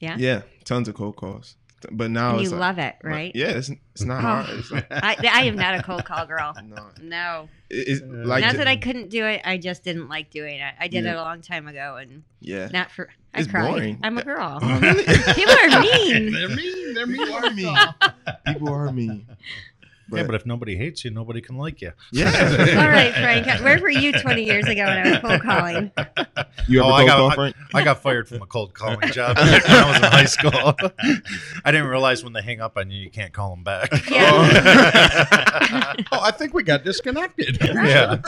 Yeah? 0.00 0.16
Yeah, 0.18 0.42
tons 0.64 0.88
of 0.88 0.94
cold 0.94 1.16
calls. 1.16 1.56
But 1.90 2.10
now 2.10 2.34
and 2.36 2.42
you 2.44 2.50
like, 2.50 2.60
love 2.60 2.78
it 2.78 2.94
right 3.02 3.32
Yeah, 3.34 3.48
it's 3.48 3.70
it's 3.94 4.04
not 4.04 4.18
Oh. 4.18 4.20
hard. 4.20 4.58
It's 4.58 4.70
like, 4.70 4.86
I, 4.90 5.16
I 5.32 5.42
am 5.44 5.56
not 5.56 5.74
a 5.74 5.82
cold 5.82 6.04
call 6.04 6.26
girl 6.34 6.54
no, 6.64 6.86
no 7.02 7.48
it- 7.70 7.88
it's 7.88 8.02
Uh, 8.02 8.26
like 8.26 8.44
not 8.44 8.56
that 8.56 8.68
I 8.68 8.76
couldn't 8.76 9.08
do 9.10 9.24
it. 9.26 9.40
I 9.44 9.56
just 9.56 9.82
didn't 9.82 10.08
like 10.08 10.30
doing 10.30 10.60
it. 10.60 10.74
I 10.78 10.88
did 10.88 11.04
Yeah. 11.04 11.12
it 11.12 11.16
a 11.16 11.22
long 11.22 11.40
time 11.40 11.66
ago, 11.68 11.96
and 11.96 12.22
yeah. 12.40 12.68
not 12.72 12.90
for. 12.90 13.08
I 13.34 13.40
It's 13.40 13.48
cried. 13.50 13.70
boring. 13.70 13.98
I'm 14.02 14.18
a 14.18 14.22
girl. 14.22 14.60
People 14.60 15.54
are 15.54 15.80
mean. 15.80 16.32
They're 16.32 16.48
mean. 16.50 16.92
They're 16.94 17.06
mean. 17.06 17.18
People 17.26 17.34
are 17.34 17.50
mean. 17.50 17.76
People 18.46 18.68
are 18.68 18.92
mean. 18.92 19.26
Yeah, 20.20 20.22
but 20.24 20.34
if 20.34 20.44
nobody 20.46 20.76
hates 20.76 21.04
you, 21.04 21.10
nobody 21.10 21.40
can 21.40 21.56
like 21.56 21.80
you. 21.80 21.92
yeah, 22.12 22.26
All 22.80 22.88
right, 22.88 23.12
Frank. 23.14 23.46
Where 23.62 23.80
were 23.80 23.90
you 23.90 24.12
20 24.12 24.42
years 24.44 24.66
ago 24.66 24.84
when 24.84 25.06
I 25.06 25.10
was 25.10 25.18
cold 25.20 25.42
calling? 25.42 25.90
you 26.68 26.80
ever 26.80 26.88
Oh, 26.90 26.92
I 26.92 27.06
got- 27.06 27.16
call, 27.16 27.30
Frank? 27.32 27.56
I 27.74 27.82
got 27.84 28.02
fired 28.02 28.28
from 28.28 28.42
a 28.42 28.46
cold 28.46 28.74
calling 28.74 29.00
job 29.12 29.36
when 29.38 29.48
I 29.48 29.88
was 29.88 29.96
in 29.96 30.02
high 30.02 30.24
school. 30.24 30.74
I 31.64 31.70
didn't 31.72 31.86
realize 31.88 32.22
when 32.24 32.32
they 32.32 32.42
hang 32.42 32.60
up 32.60 32.76
on 32.76 32.90
you, 32.90 33.00
you 33.00 33.10
can't 33.10 33.32
call 33.32 33.50
them 33.50 33.64
back. 33.64 33.90
Yeah. 34.10 35.94
Oh, 36.12 36.20
I 36.22 36.30
think 36.30 36.54
we 36.54 36.62
got 36.62 36.84
disconnected. 36.84 37.58
yeah. 37.62 38.18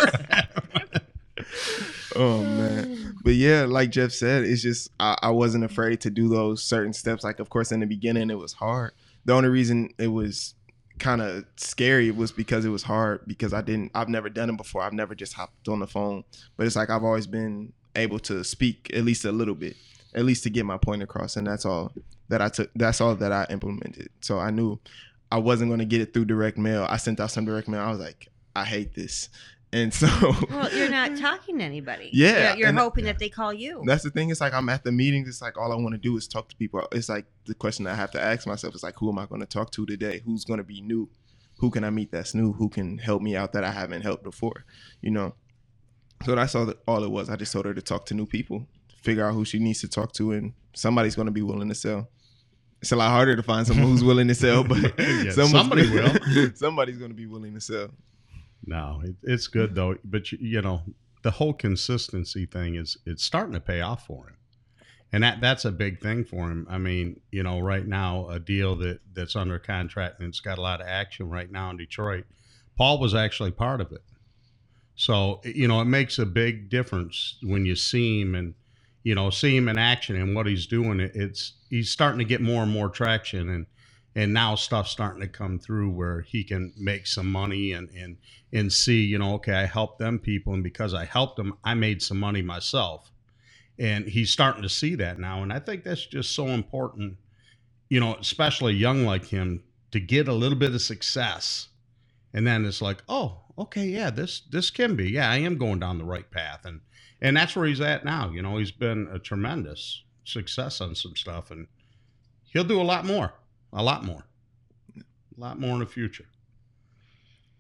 Oh 2.17 2.43
man, 2.43 3.17
but 3.25 3.35
yeah, 3.35 3.65
like 3.65 3.91
Jeff 3.91 4.13
said, 4.13 4.45
it's 4.45 4.63
just 4.63 4.91
I, 5.01 5.17
I 5.23 5.31
wasn't 5.31 5.65
afraid 5.65 6.01
to 6.03 6.11
do 6.11 6.29
those 6.29 6.63
certain 6.63 6.93
steps. 6.93 7.25
Like, 7.25 7.41
of 7.41 7.49
course, 7.51 7.73
in 7.73 7.81
the 7.81 7.87
beginning, 7.87 8.31
it 8.31 8.39
was 8.39 8.53
hard. 8.53 8.93
The 9.25 9.33
only 9.33 9.49
reason 9.49 9.91
it 9.99 10.07
was 10.09 10.55
kind 10.99 11.21
of 11.21 11.45
scary 11.57 12.11
was 12.11 12.33
because 12.33 12.65
it 12.65 12.69
was 12.69 12.83
hard 12.83 13.21
because 13.27 13.53
I 13.53 13.63
didn't, 13.63 13.91
I've 13.95 14.09
never 14.09 14.29
done 14.29 14.51
it 14.51 14.57
before. 14.57 14.83
I've 14.83 14.93
never 14.93 15.15
just 15.15 15.33
hopped 15.33 15.69
on 15.69 15.81
the 15.81 15.87
phone, 15.87 16.25
but 16.57 16.67
it's 16.67 16.77
like 16.77 16.91
I've 16.91 17.05
always 17.05 17.27
been 17.27 17.73
able 17.97 18.19
to 18.21 18.45
speak 18.45 18.91
at 18.95 19.05
least 19.05 19.25
a 19.25 19.33
little 19.33 19.55
bit, 19.55 19.77
at 20.15 20.25
least 20.25 20.43
to 20.45 20.51
get 20.51 20.65
my 20.65 20.79
point 20.79 21.03
across, 21.03 21.37
and 21.37 21.47
that's 21.47 21.65
all 21.65 21.93
that 22.29 22.41
I 22.41 22.49
took. 22.49 22.71
That's 22.75 23.01
all 23.01 23.15
that 23.17 23.33
I 23.33 23.47
implemented. 23.51 24.09
So 24.21 24.39
I 24.39 24.51
knew 24.51 24.79
I 25.31 25.39
wasn't 25.39 25.71
going 25.71 25.81
to 25.81 25.85
get 25.85 26.01
it 26.01 26.15
through 26.15 26.27
direct 26.27 26.59
mail. 26.59 26.87
I 26.89 26.97
sent 26.97 27.21
out 27.21 27.31
some 27.31 27.45
direct 27.45 27.69
mail. 27.69 27.81
I 27.81 27.91
was 27.91 28.01
like, 28.01 28.29
I 28.57 28.65
hate 28.65 28.95
this, 28.95 29.29
and 29.75 29.93
so 29.93 30.07
Well, 30.51 30.73
you're 30.73 30.89
not 30.91 31.17
talking 31.19 31.59
to 31.59 31.65
anybody. 31.65 32.09
Yeah, 32.13 32.51
You're, 32.51 32.59
you're 32.59 32.69
and- 32.69 32.79
hoping 32.79 33.05
that 33.07 33.19
they 33.19 33.29
call 33.29 33.53
you. 33.53 33.83
That's 33.85 34.05
the 34.05 34.11
thing. 34.11 34.31
It's 34.31 34.41
like 34.41 34.55
I'm 34.55 34.69
at 34.69 34.85
the 34.85 34.93
meetings. 34.93 35.29
It's 35.29 35.43
like 35.43 35.59
all 35.59 35.73
I 35.73 35.77
want 35.77 35.93
to 35.95 35.99
do 35.99 36.17
is 36.17 36.27
talk 36.29 36.49
to 36.51 36.57
people. 36.57 36.87
It's 36.93 37.09
like 37.09 37.27
the 37.47 37.55
question 37.55 37.87
I 37.87 37.95
have 37.95 38.11
to 38.13 38.23
ask 38.23 38.47
myself 38.47 38.75
is 38.75 38.83
like, 38.83 38.95
who 38.99 39.11
am 39.11 39.19
I 39.19 39.27
going 39.27 39.41
to 39.41 39.47
talk 39.47 39.71
to 39.73 39.85
today? 39.85 40.23
Who's 40.25 40.45
going 40.45 40.59
to 40.59 40.65
be 40.65 40.81
new? 40.81 41.11
Who 41.59 41.71
can 41.71 41.85
I 41.85 41.91
meet 41.91 42.11
that's 42.13 42.35
new? 42.35 42.53
Who 42.53 42.69
can 42.69 42.99
help 42.99 43.21
me 43.23 43.37
out 43.37 43.53
that 43.53 43.65
I 43.65 43.71
haven't 43.71 44.03
helped 44.03 44.25
before? 44.25 44.65
You 45.03 45.11
know. 45.11 45.35
So 46.25 46.35
that's 46.35 46.55
all. 46.55 46.67
That, 46.67 46.79
all 46.89 47.05
it 47.05 47.11
was. 47.11 47.29
I 47.29 47.37
just 47.37 47.53
told 47.53 47.67
her 47.67 47.75
to 47.75 47.83
talk 47.83 48.07
to 48.07 48.15
new 48.15 48.27
people, 48.27 48.67
figure 49.03 49.27
out 49.27 49.35
who 49.35 49.45
she 49.45 49.59
needs 49.59 49.81
to 49.83 49.89
talk 49.89 50.13
to, 50.15 50.33
and 50.33 50.53
somebody's 50.75 51.15
going 51.17 51.27
to 51.27 51.33
be 51.33 51.43
willing 51.43 51.69
to 51.69 51.75
sell. 51.75 52.09
It's 52.81 52.93
a 52.93 52.97
lot 52.97 53.11
harder 53.11 53.35
to 53.35 53.43
find 53.43 53.67
someone 53.67 53.87
who's 53.89 54.05
willing 54.05 54.29
to 54.29 54.35
sell, 54.35 54.63
but 54.63 54.79
Yeah, 54.99 55.31
somebody 55.47 55.89
will. 55.91 56.13
somebody's 56.55 56.99
going 56.99 57.11
to 57.11 57.17
be 57.17 57.27
willing 57.27 57.55
to 57.55 57.61
sell. 57.61 57.89
No, 58.67 59.03
it, 59.05 59.17
it's 59.23 59.47
good 59.47 59.75
though. 59.75 59.97
But 60.05 60.33
you, 60.33 60.39
you 60.41 60.63
know, 60.63 60.83
the 61.23 61.33
whole 61.33 61.53
consistency 61.53 62.47
thing 62.47 62.77
is 62.77 62.97
it's 63.07 63.25
starting 63.25 63.55
to 63.55 63.61
pay 63.61 63.81
off 63.81 64.07
for 64.07 64.29
him, 64.29 64.37
and 65.13 65.23
that 65.23 65.41
that's 65.41 65.65
a 65.65 65.73
big 65.73 66.01
thing 66.01 66.25
for 66.25 66.51
him. 66.51 66.67
I 66.71 66.79
mean, 66.79 67.21
you 67.31 67.43
know, 67.43 67.61
right 67.61 67.87
now 67.87 68.29
a 68.29 68.39
deal 68.39 68.77
that 68.77 69.01
that's 69.13 69.37
under 69.37 69.59
contract 69.59 70.21
and 70.21 70.29
it's 70.29 70.41
got 70.41 70.59
a 70.59 70.63
lot 70.63 70.81
of 70.81 70.87
action 70.87 71.29
right 71.29 71.51
now 71.51 71.71
in 71.71 71.77
Detroit. 71.77 72.25
Paul 72.77 72.99
was 72.99 73.15
actually 73.15 73.53
part 73.53 73.81
of 73.81 73.93
it, 73.93 74.03
so 74.95 75.41
you 75.45 75.69
know 75.69 75.81
it 75.81 75.87
makes 75.87 76.19
a 76.19 76.27
big 76.27 76.71
difference 76.71 77.37
when 77.43 77.65
you 77.65 77.77
see 77.77 78.21
him 78.21 78.35
and 78.35 78.55
you 79.03 79.15
know 79.15 79.31
see 79.31 79.57
him 79.57 79.69
in 79.69 79.79
action 79.79 80.17
and 80.17 80.35
what 80.35 80.47
he's 80.47 80.67
doing. 80.67 81.01
It, 81.01 81.13
it's 81.15 81.55
he's 81.71 81.91
starting 81.91 82.19
to 82.19 82.25
get 82.25 82.41
more 82.41 82.63
and 82.63 82.73
more 82.73 82.89
traction 82.89 83.49
and. 83.49 83.67
And 84.17 84.33
now 84.33 84.55
stuff's 84.55 84.91
starting 84.91 85.21
to 85.23 85.29
come 85.29 85.59
through 85.59 85.91
where 85.91 86.21
he 86.21 86.45
can 86.45 86.73
make 86.77 87.07
some 87.07 87.31
money 87.31 87.73
and, 87.73 87.91
and 87.91 88.17
and 88.53 88.73
see, 88.73 89.03
you 89.03 89.19
know, 89.19 89.35
okay, 89.35 89.55
I 89.55 89.67
helped 89.67 89.99
them 89.99 90.21
people, 90.21 90.55
and 90.55 90.63
because 90.63 90.95
I 90.95 91.05
helped 91.05 91.37
them, 91.37 91.59
I 91.65 91.75
made 91.75 92.01
some 92.01 92.21
money 92.21 92.41
myself. 92.41 93.11
And 93.77 94.07
he's 94.07 94.31
starting 94.31 94.63
to 94.63 94.69
see 94.69 94.95
that 94.95 95.19
now, 95.19 95.43
and 95.43 95.53
I 95.53 95.59
think 95.59 95.83
that's 95.83 96.07
just 96.07 96.33
so 96.33 96.47
important, 96.47 97.17
you 97.89 97.99
know, 97.99 98.15
especially 98.15 98.75
young 98.75 99.05
like 99.05 99.25
him, 99.25 99.65
to 99.91 99.99
get 99.99 100.29
a 100.29 100.33
little 100.33 100.59
bit 100.59 100.75
of 100.75 100.81
success, 100.81 101.69
and 102.33 102.47
then 102.47 102.65
it's 102.65 102.81
like, 102.81 103.03
oh, 103.09 103.41
okay, 103.59 103.87
yeah, 103.87 104.11
this 104.11 104.43
this 104.51 104.71
can 104.71 104.95
be, 104.95 105.11
yeah, 105.11 105.29
I 105.29 105.39
am 105.39 105.59
going 105.59 105.81
down 105.81 105.99
the 105.99 106.05
right 106.05 106.31
path, 106.31 106.65
and 106.65 106.83
and 107.21 107.37
that's 107.37 107.57
where 107.57 107.67
he's 107.67 107.81
at 107.81 108.05
now. 108.05 108.31
You 108.31 108.43
know, 108.43 108.59
he's 108.59 108.71
been 108.71 109.09
a 109.11 109.19
tremendous 109.19 110.05
success 110.23 110.81
on 110.81 110.95
some 110.95 111.17
stuff, 111.17 111.51
and 111.51 111.67
he'll 112.45 112.63
do 112.63 112.81
a 112.81 112.83
lot 112.83 113.05
more, 113.05 113.33
a 113.75 113.83
lot 113.83 114.05
more, 114.05 114.25
a 114.97 115.41
lot 115.41 115.61
more 115.61 115.73
in 115.73 115.81
the 115.81 115.87
future. 115.87 116.27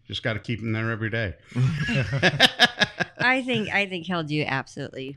Just 0.06 0.22
got 0.22 0.34
to 0.34 0.38
keep 0.38 0.60
him 0.60 0.72
there 0.72 0.90
every 0.90 1.10
day. 1.10 1.34
I 3.18 3.42
think 3.44 3.70
I 3.70 3.86
think 3.86 4.06
he'll 4.06 4.22
do 4.22 4.44
absolutely 4.46 5.16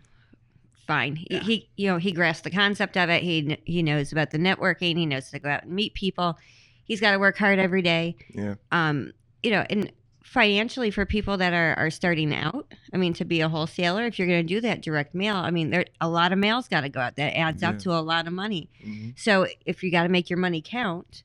fine. 0.88 1.18
He, 1.18 1.40
he 1.40 1.70
you 1.76 1.88
know 1.88 1.98
he 1.98 2.12
grasps 2.12 2.44
the 2.44 2.50
concept 2.50 2.98
of 2.98 3.10
it. 3.10 3.22
He 3.22 3.58
he 3.66 3.84
knows 3.84 4.12
about 4.12 4.32
the 4.32 4.38
networking. 4.38 4.98
He 4.98 5.06
knows 5.06 5.30
to 5.32 5.40
go 5.40 5.50
out 5.50 5.64
and 5.64 5.74
meet 5.74 5.94
people. 5.94 6.38
He's 6.86 7.02
got 7.02 7.12
to 7.12 7.20
work 7.20 7.38
hard 7.38 7.60
every 7.60 7.82
day. 7.82 8.16
Yeah. 8.34 8.56
Um, 8.72 9.12
you 9.44 9.52
know, 9.52 9.66
and 9.70 9.92
financially 10.28 10.92
for 10.92 11.06
people 11.06 11.38
that 11.38 11.54
are 11.54 11.74
are 11.78 11.90
starting 11.90 12.34
out, 12.34 12.74
I 12.94 12.98
mean, 12.98 13.14
to 13.14 13.26
be 13.26 13.40
a 13.42 13.48
wholesaler, 13.50 14.06
if 14.06 14.20
you're 14.20 14.28
going 14.28 14.46
to 14.46 14.54
do 14.56 14.60
that 14.62 14.82
direct 14.82 15.16
mail, 15.16 15.38
I 15.38 15.52
mean, 15.52 15.70
there 15.70 15.86
a 16.02 16.10
lot 16.10 16.34
of 16.34 16.38
mail's 16.40 16.68
got 16.68 16.82
to 16.82 16.90
go 16.90 17.00
out. 17.00 17.16
That 17.16 17.38
adds 17.38 17.62
Yeah. 17.62 17.70
up 17.70 17.80
to 17.80 17.92
a 17.92 18.02
lot 18.02 18.28
of 18.28 18.34
money. 18.34 18.70
Mhm. 18.86 19.18
So 19.18 19.48
if 19.66 19.84
you 19.84 19.90
got 19.92 20.04
to 20.04 20.10
make 20.10 20.30
your 20.30 20.38
money 20.40 20.62
count, 20.62 21.24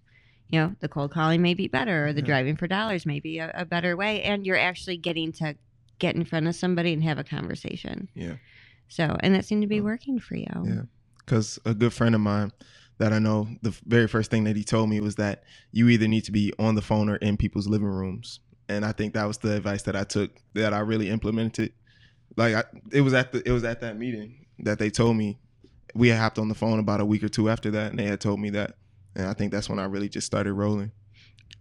you 0.49 0.61
know, 0.61 0.77
the 0.81 0.89
cold 0.89 1.11
calling 1.11 1.43
may 1.43 1.55
be 1.55 1.67
better, 1.67 2.07
or 2.07 2.13
the 2.13 2.21
Yeah. 2.21 2.27
driving 2.27 2.57
for 2.57 2.69
dollars 2.69 3.05
may 3.05 3.19
be 3.19 3.39
a, 3.39 3.51
a 3.55 3.65
better 3.65 3.97
way, 3.97 4.23
and 4.23 4.47
you're 4.47 4.57
actually 4.57 4.99
getting 4.99 5.33
to 5.33 5.57
get 5.99 6.15
in 6.15 6.25
front 6.25 6.47
of 6.47 6.55
somebody 6.55 6.93
and 6.93 7.03
have 7.03 7.19
a 7.19 7.25
conversation. 7.25 8.09
Yeah. 8.15 8.35
So, 8.89 9.17
and 9.21 9.35
that 9.35 9.45
seemed 9.45 9.63
to 9.63 9.69
be 9.69 9.81
working 9.81 10.19
for 10.21 10.37
you. 10.37 10.47
Yeah. 10.65 10.83
because 11.25 11.59
a 11.65 11.73
good 11.73 11.93
friend 11.93 12.15
of 12.17 12.21
mine 12.21 12.51
that 12.99 13.13
I 13.13 13.19
know, 13.21 13.49
the 13.63 13.71
very 13.87 14.07
first 14.09 14.31
thing 14.31 14.43
that 14.45 14.57
he 14.57 14.65
told 14.65 14.91
me 14.91 15.01
was 15.01 15.15
that 15.17 15.45
you 15.71 15.89
either 15.89 16.07
need 16.09 16.25
to 16.25 16.33
be 16.33 16.53
on 16.59 16.75
the 16.75 16.83
phone 16.83 17.09
or 17.09 17.17
in 17.17 17.37
people's 17.37 17.69
living 17.69 17.87
rooms, 17.89 18.41
and 18.73 18.85
I 18.85 18.93
think 18.93 19.15
that 19.15 19.25
was 19.25 19.39
the 19.39 19.57
advice 19.57 19.83
that 19.83 19.97
I 19.97 20.05
took 20.05 20.31
that 20.55 20.73
I 20.73 20.81
really 20.81 21.09
implemented. 21.09 21.73
Like 22.37 22.55
I, 22.55 22.65
it 22.93 23.03
was 23.03 23.15
at 23.15 23.33
the 23.33 23.47
it 23.47 23.53
was 23.53 23.65
at 23.65 23.81
that 23.81 23.99
meeting 23.99 24.47
that 24.61 24.79
they 24.79 24.91
told 24.91 25.17
me 25.17 25.39
we 25.95 26.09
had 26.09 26.19
hopped 26.19 26.39
on 26.39 26.49
the 26.49 26.55
phone 26.55 26.79
about 26.79 27.01
a 27.01 27.05
week 27.05 27.23
or 27.23 27.29
two 27.29 27.51
after 27.51 27.71
that, 27.73 27.91
and 27.91 27.99
they 27.99 28.05
had 28.05 28.21
told 28.21 28.41
me 28.41 28.51
that, 28.51 28.77
and 29.15 29.27
I 29.27 29.35
think 29.35 29.53
that's 29.53 29.69
when 29.69 29.79
I 29.79 29.85
really 29.85 30.09
just 30.09 30.27
started 30.27 30.55
rolling. 30.55 30.93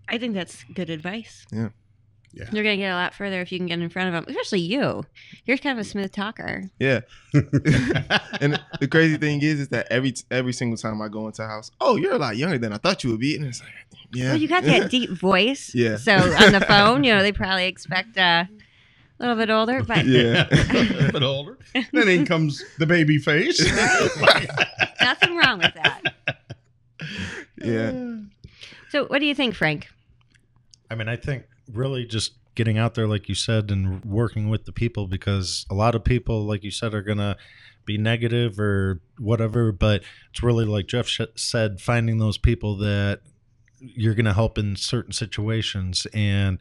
I 0.08 0.18
think 0.18 0.34
that's 0.34 0.64
good 0.74 0.90
advice. 0.90 1.46
Yeah. 1.52 1.70
Yeah. 2.34 2.46
You're 2.52 2.64
going 2.64 2.78
to 2.78 2.82
get 2.82 2.92
a 2.92 2.96
lot 2.96 3.14
further 3.14 3.42
if 3.42 3.52
you 3.52 3.60
can 3.60 3.68
get 3.68 3.80
in 3.80 3.90
front 3.90 4.08
of 4.08 4.14
them, 4.14 4.26
especially 4.30 4.62
you. 4.62 5.04
You're 5.44 5.58
kind 5.58 5.78
of 5.78 5.86
a 5.86 5.90
smooth 5.90 6.14
talker. 6.14 6.70
Yeah, 6.80 7.02
and 7.34 8.58
the 8.80 8.88
crazy 8.90 9.18
thing 9.18 9.42
is, 9.42 9.60
is 9.60 9.68
that 9.70 9.88
every 9.92 10.14
every 10.30 10.54
single 10.54 10.78
time 10.78 11.02
I 11.02 11.10
go 11.10 11.28
into 11.28 11.44
a 11.44 11.48
house, 11.48 11.72
oh, 11.82 11.98
you're 11.98 12.14
a 12.14 12.18
lot 12.18 12.38
younger 12.38 12.58
than 12.58 12.72
I 12.72 12.78
thought 12.78 13.04
you 13.04 13.12
would 13.12 13.20
be, 13.20 13.36
and 13.36 13.46
it's 13.46 13.60
like, 13.60 13.70
yeah, 14.14 14.30
Well, 14.32 14.38
you 14.38 14.48
got 14.48 14.64
that 14.64 14.90
deep 14.92 15.10
voice. 15.12 15.72
Yeah. 15.76 15.98
So 15.98 16.14
on 16.16 16.52
the 16.52 16.64
phone, 16.68 17.04
you 17.04 17.14
know, 17.14 17.22
they 17.22 17.32
probably 17.32 17.66
expect 17.68 18.18
uh, 18.18 18.46
a 18.46 19.20
little 19.20 19.36
bit 19.36 19.50
older, 19.50 19.84
but 19.84 20.06
Yeah. 20.06 20.48
a 20.52 20.74
little 20.74 21.12
bit 21.12 21.24
older. 21.24 21.58
Then 21.94 22.08
in 22.08 22.26
comes 22.26 22.64
the 22.78 22.86
baby 22.86 23.18
face. 23.18 23.60
nothing 25.02 25.36
wrong 25.38 25.60
with 25.60 25.74
that. 25.76 26.02
yeah. 27.58 28.16
So, 28.90 29.06
what 29.06 29.20
do 29.20 29.26
you 29.26 29.36
think, 29.36 29.56
Frank? 29.56 29.88
I 30.90 30.96
mean, 30.96 31.08
I 31.08 31.16
think 31.16 31.44
really 31.72 32.06
just 32.06 32.34
getting 32.56 32.78
out 32.78 32.96
there, 32.96 33.08
like 33.08 33.30
you 33.30 33.36
said, 33.36 33.72
and 33.72 34.04
working 34.04 34.50
with 34.50 34.66
the 34.66 34.74
people 34.74 35.08
because 35.08 35.66
a 35.70 35.74
lot 35.74 35.96
of 35.96 36.04
people, 36.04 36.44
like 36.46 36.64
you 36.64 36.72
said, 36.72 36.94
are 36.94 37.02
going 37.02 37.18
to 37.18 37.38
be 37.86 37.98
negative 37.98 38.60
or 38.60 39.00
whatever. 39.18 39.72
But 39.72 40.04
it's 40.32 40.44
really, 40.44 40.66
like 40.66 40.88
Jeff 40.88 41.08
said, 41.36 41.80
finding 41.80 42.18
those 42.18 42.38
people 42.38 42.76
that 42.78 43.22
you're 43.82 44.16
going 44.16 44.26
to 44.26 44.34
help 44.34 44.58
in 44.58 44.76
certain 44.76 45.12
situations. 45.12 46.08
And 46.14 46.60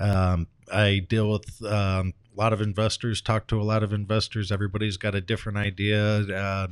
um, 0.00 0.46
I 0.72 1.00
deal 1.08 1.30
with 1.32 1.62
um, 1.64 2.14
a 2.34 2.40
lot 2.40 2.52
of 2.52 2.60
investors, 2.60 3.20
talk 3.20 3.46
to 3.48 3.60
a 3.60 3.64
lot 3.64 3.82
of 3.82 3.92
investors. 3.92 4.52
Everybody's 4.52 4.96
got 4.96 5.14
a 5.14 5.20
different 5.20 5.58
idea 5.58 6.20
uh, 6.20 6.68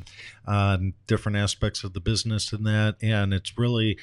on 0.46 0.94
different 1.06 1.36
aspects 1.36 1.84
of 1.84 1.92
the 1.92 2.00
business 2.00 2.52
and 2.52 2.66
that. 2.66 2.96
And 3.02 3.34
it's 3.34 3.58
really, 3.58 3.98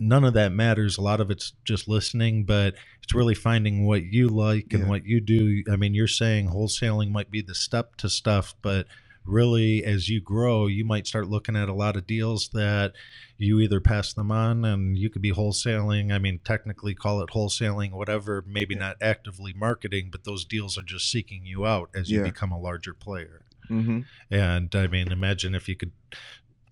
none 0.00 0.24
of 0.24 0.32
that 0.32 0.50
matters. 0.50 0.96
A 0.96 1.02
lot 1.02 1.20
of 1.20 1.30
it's 1.30 1.52
just 1.64 1.86
listening, 1.86 2.44
but 2.44 2.74
it's 3.02 3.14
really 3.14 3.34
finding 3.34 3.84
what 3.86 4.02
you 4.02 4.28
like 4.28 4.72
and 4.72 4.84
Yeah. 4.84 4.88
what 4.88 5.04
you 5.04 5.20
do. 5.20 5.62
I 5.70 5.76
mean, 5.76 5.92
you're 5.94 6.06
saying 6.08 6.48
wholesaling 6.48 7.10
might 7.10 7.30
be 7.30 7.42
the 7.42 7.54
step 7.54 7.96
to 7.96 8.08
stuff, 8.08 8.54
but 8.62 8.86
really 9.26 9.84
as 9.84 10.08
you 10.08 10.20
grow 10.20 10.66
you 10.66 10.84
might 10.84 11.06
start 11.06 11.28
looking 11.28 11.56
at 11.56 11.68
a 11.68 11.74
lot 11.74 11.96
of 11.96 12.06
deals 12.06 12.48
that 12.50 12.92
you 13.38 13.58
either 13.60 13.80
pass 13.80 14.12
them 14.12 14.30
on 14.30 14.64
and 14.64 14.96
you 14.98 15.08
could 15.08 15.22
be 15.22 15.32
wholesaling 15.32 16.12
i 16.12 16.18
mean 16.18 16.38
technically 16.44 16.94
call 16.94 17.20
it 17.22 17.30
wholesaling 17.30 17.90
whatever 17.92 18.44
maybe 18.46 18.74
not 18.74 18.96
actively 19.00 19.52
marketing 19.54 20.08
but 20.12 20.24
those 20.24 20.44
deals 20.44 20.76
are 20.76 20.82
just 20.82 21.10
seeking 21.10 21.44
you 21.46 21.64
out 21.66 21.88
as 21.94 22.10
you 22.10 22.18
Yeah. 22.18 22.24
become 22.24 22.52
a 22.52 22.60
larger 22.60 22.92
player. 22.94 23.42
Hmm 23.68 24.00
and 24.30 24.74
I 24.74 24.86
mean, 24.88 25.10
imagine 25.10 25.54
if 25.54 25.68
you 25.68 25.76
could 25.76 25.92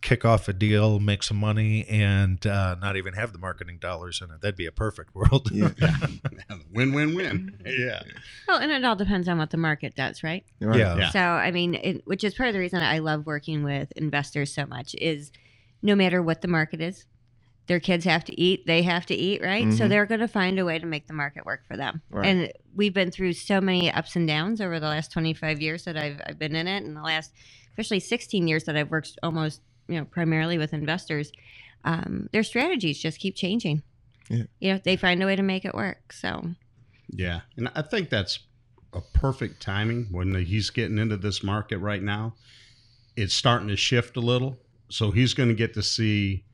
kick 0.02 0.24
off 0.24 0.48
a 0.48 0.52
deal, 0.52 0.98
make 1.00 1.22
some 1.22 1.36
money, 1.38 1.86
and 1.88 2.44
uh, 2.46 2.74
not 2.80 2.96
even 2.96 3.14
have 3.14 3.32
the 3.32 3.38
marketing 3.38 3.78
dollars 3.80 4.20
in 4.20 4.30
it. 4.34 4.40
That'd 4.42 4.56
be 4.56 4.66
a 4.66 4.72
perfect 4.72 5.14
world. 5.14 5.48
Yeah. 5.52 5.70
win, 6.72 6.92
win, 6.92 7.14
win. 7.14 7.56
Yeah. 7.64 8.02
Well, 8.48 8.58
and 8.58 8.70
it 8.72 8.84
all 8.84 8.96
depends 8.96 9.28
on 9.28 9.38
what 9.38 9.50
the 9.50 9.56
market 9.56 9.94
does, 9.94 10.22
right? 10.22 10.44
Right. 10.60 10.78
Yeah. 10.78 10.96
Yeah. 10.96 11.10
So, 11.10 11.20
I 11.20 11.50
mean, 11.52 11.74
it, 11.74 12.02
which 12.06 12.24
is 12.24 12.34
part 12.34 12.48
of 12.48 12.52
the 12.52 12.58
reason 12.60 12.82
I 12.82 12.98
love 12.98 13.24
working 13.26 13.62
with 13.64 13.92
investors 13.92 14.52
so 14.52 14.66
much 14.66 14.94
is 14.96 15.32
no 15.82 15.94
matter 15.94 16.22
what 16.22 16.42
the 16.42 16.48
market 16.48 16.80
is, 16.80 17.06
their 17.68 17.78
kids 17.80 18.04
have 18.04 18.24
to 18.24 18.38
eat, 18.40 18.66
they 18.66 18.82
have 18.82 19.06
to 19.06 19.14
eat, 19.14 19.40
right? 19.40 19.72
So 19.72 19.84
Mhm. 19.84 19.88
they're 19.88 20.06
going 20.06 20.20
to 20.20 20.26
find 20.28 20.58
a 20.58 20.64
way 20.64 20.80
to 20.80 20.86
make 20.86 21.06
the 21.06 21.12
market 21.14 21.46
work 21.46 21.60
for 21.68 21.76
them. 21.76 22.02
Right. 22.10 22.26
And 22.26 22.52
we've 22.74 22.92
been 22.92 23.12
through 23.12 23.34
so 23.34 23.60
many 23.60 23.90
ups 23.90 24.16
and 24.16 24.26
downs 24.26 24.60
over 24.60 24.80
the 24.80 24.88
last 24.88 25.12
25 25.12 25.60
years 25.62 25.84
that 25.84 25.96
I've, 25.96 26.20
I've 26.26 26.38
been 26.40 26.56
in 26.56 26.66
it, 26.66 26.82
and 26.82 26.96
the 26.96 27.02
last, 27.02 27.32
especially 27.70 28.00
16 28.00 28.48
years 28.48 28.64
that 28.64 28.76
I've 28.76 28.90
worked 28.90 29.16
almost, 29.22 29.60
you 29.88 29.98
know, 29.98 30.04
primarily 30.06 30.58
with 30.58 30.74
investors. 30.74 31.32
Um, 31.84 32.28
their 32.32 32.42
strategies 32.44 33.00
just 33.00 33.20
keep 33.20 33.36
changing. 33.36 33.82
Yeah. 34.28 34.44
You 34.60 34.74
know, 34.74 34.80
they 34.84 34.96
find 34.96 35.22
a 35.22 35.26
way 35.26 35.36
to 35.36 35.42
make 35.42 35.64
it 35.64 35.74
work. 35.74 36.12
So, 36.12 36.44
Yeah, 37.08 37.40
and 37.56 37.70
I 37.74 37.82
think 37.82 38.10
that's 38.10 38.40
a 38.92 39.00
perfect 39.00 39.62
timing 39.62 40.08
when 40.10 40.34
he's 40.44 40.70
getting 40.70 40.98
into 40.98 41.16
this 41.16 41.42
market 41.42 41.78
right 41.78 42.02
now. 42.02 42.34
It's 43.16 43.34
starting 43.34 43.68
to 43.68 43.76
shift 43.76 44.16
a 44.16 44.20
little, 44.20 44.58
so 44.90 45.10
he's 45.10 45.34
going 45.34 45.50
to 45.50 45.54
get 45.54 45.74
to 45.74 45.82
see 45.82 46.44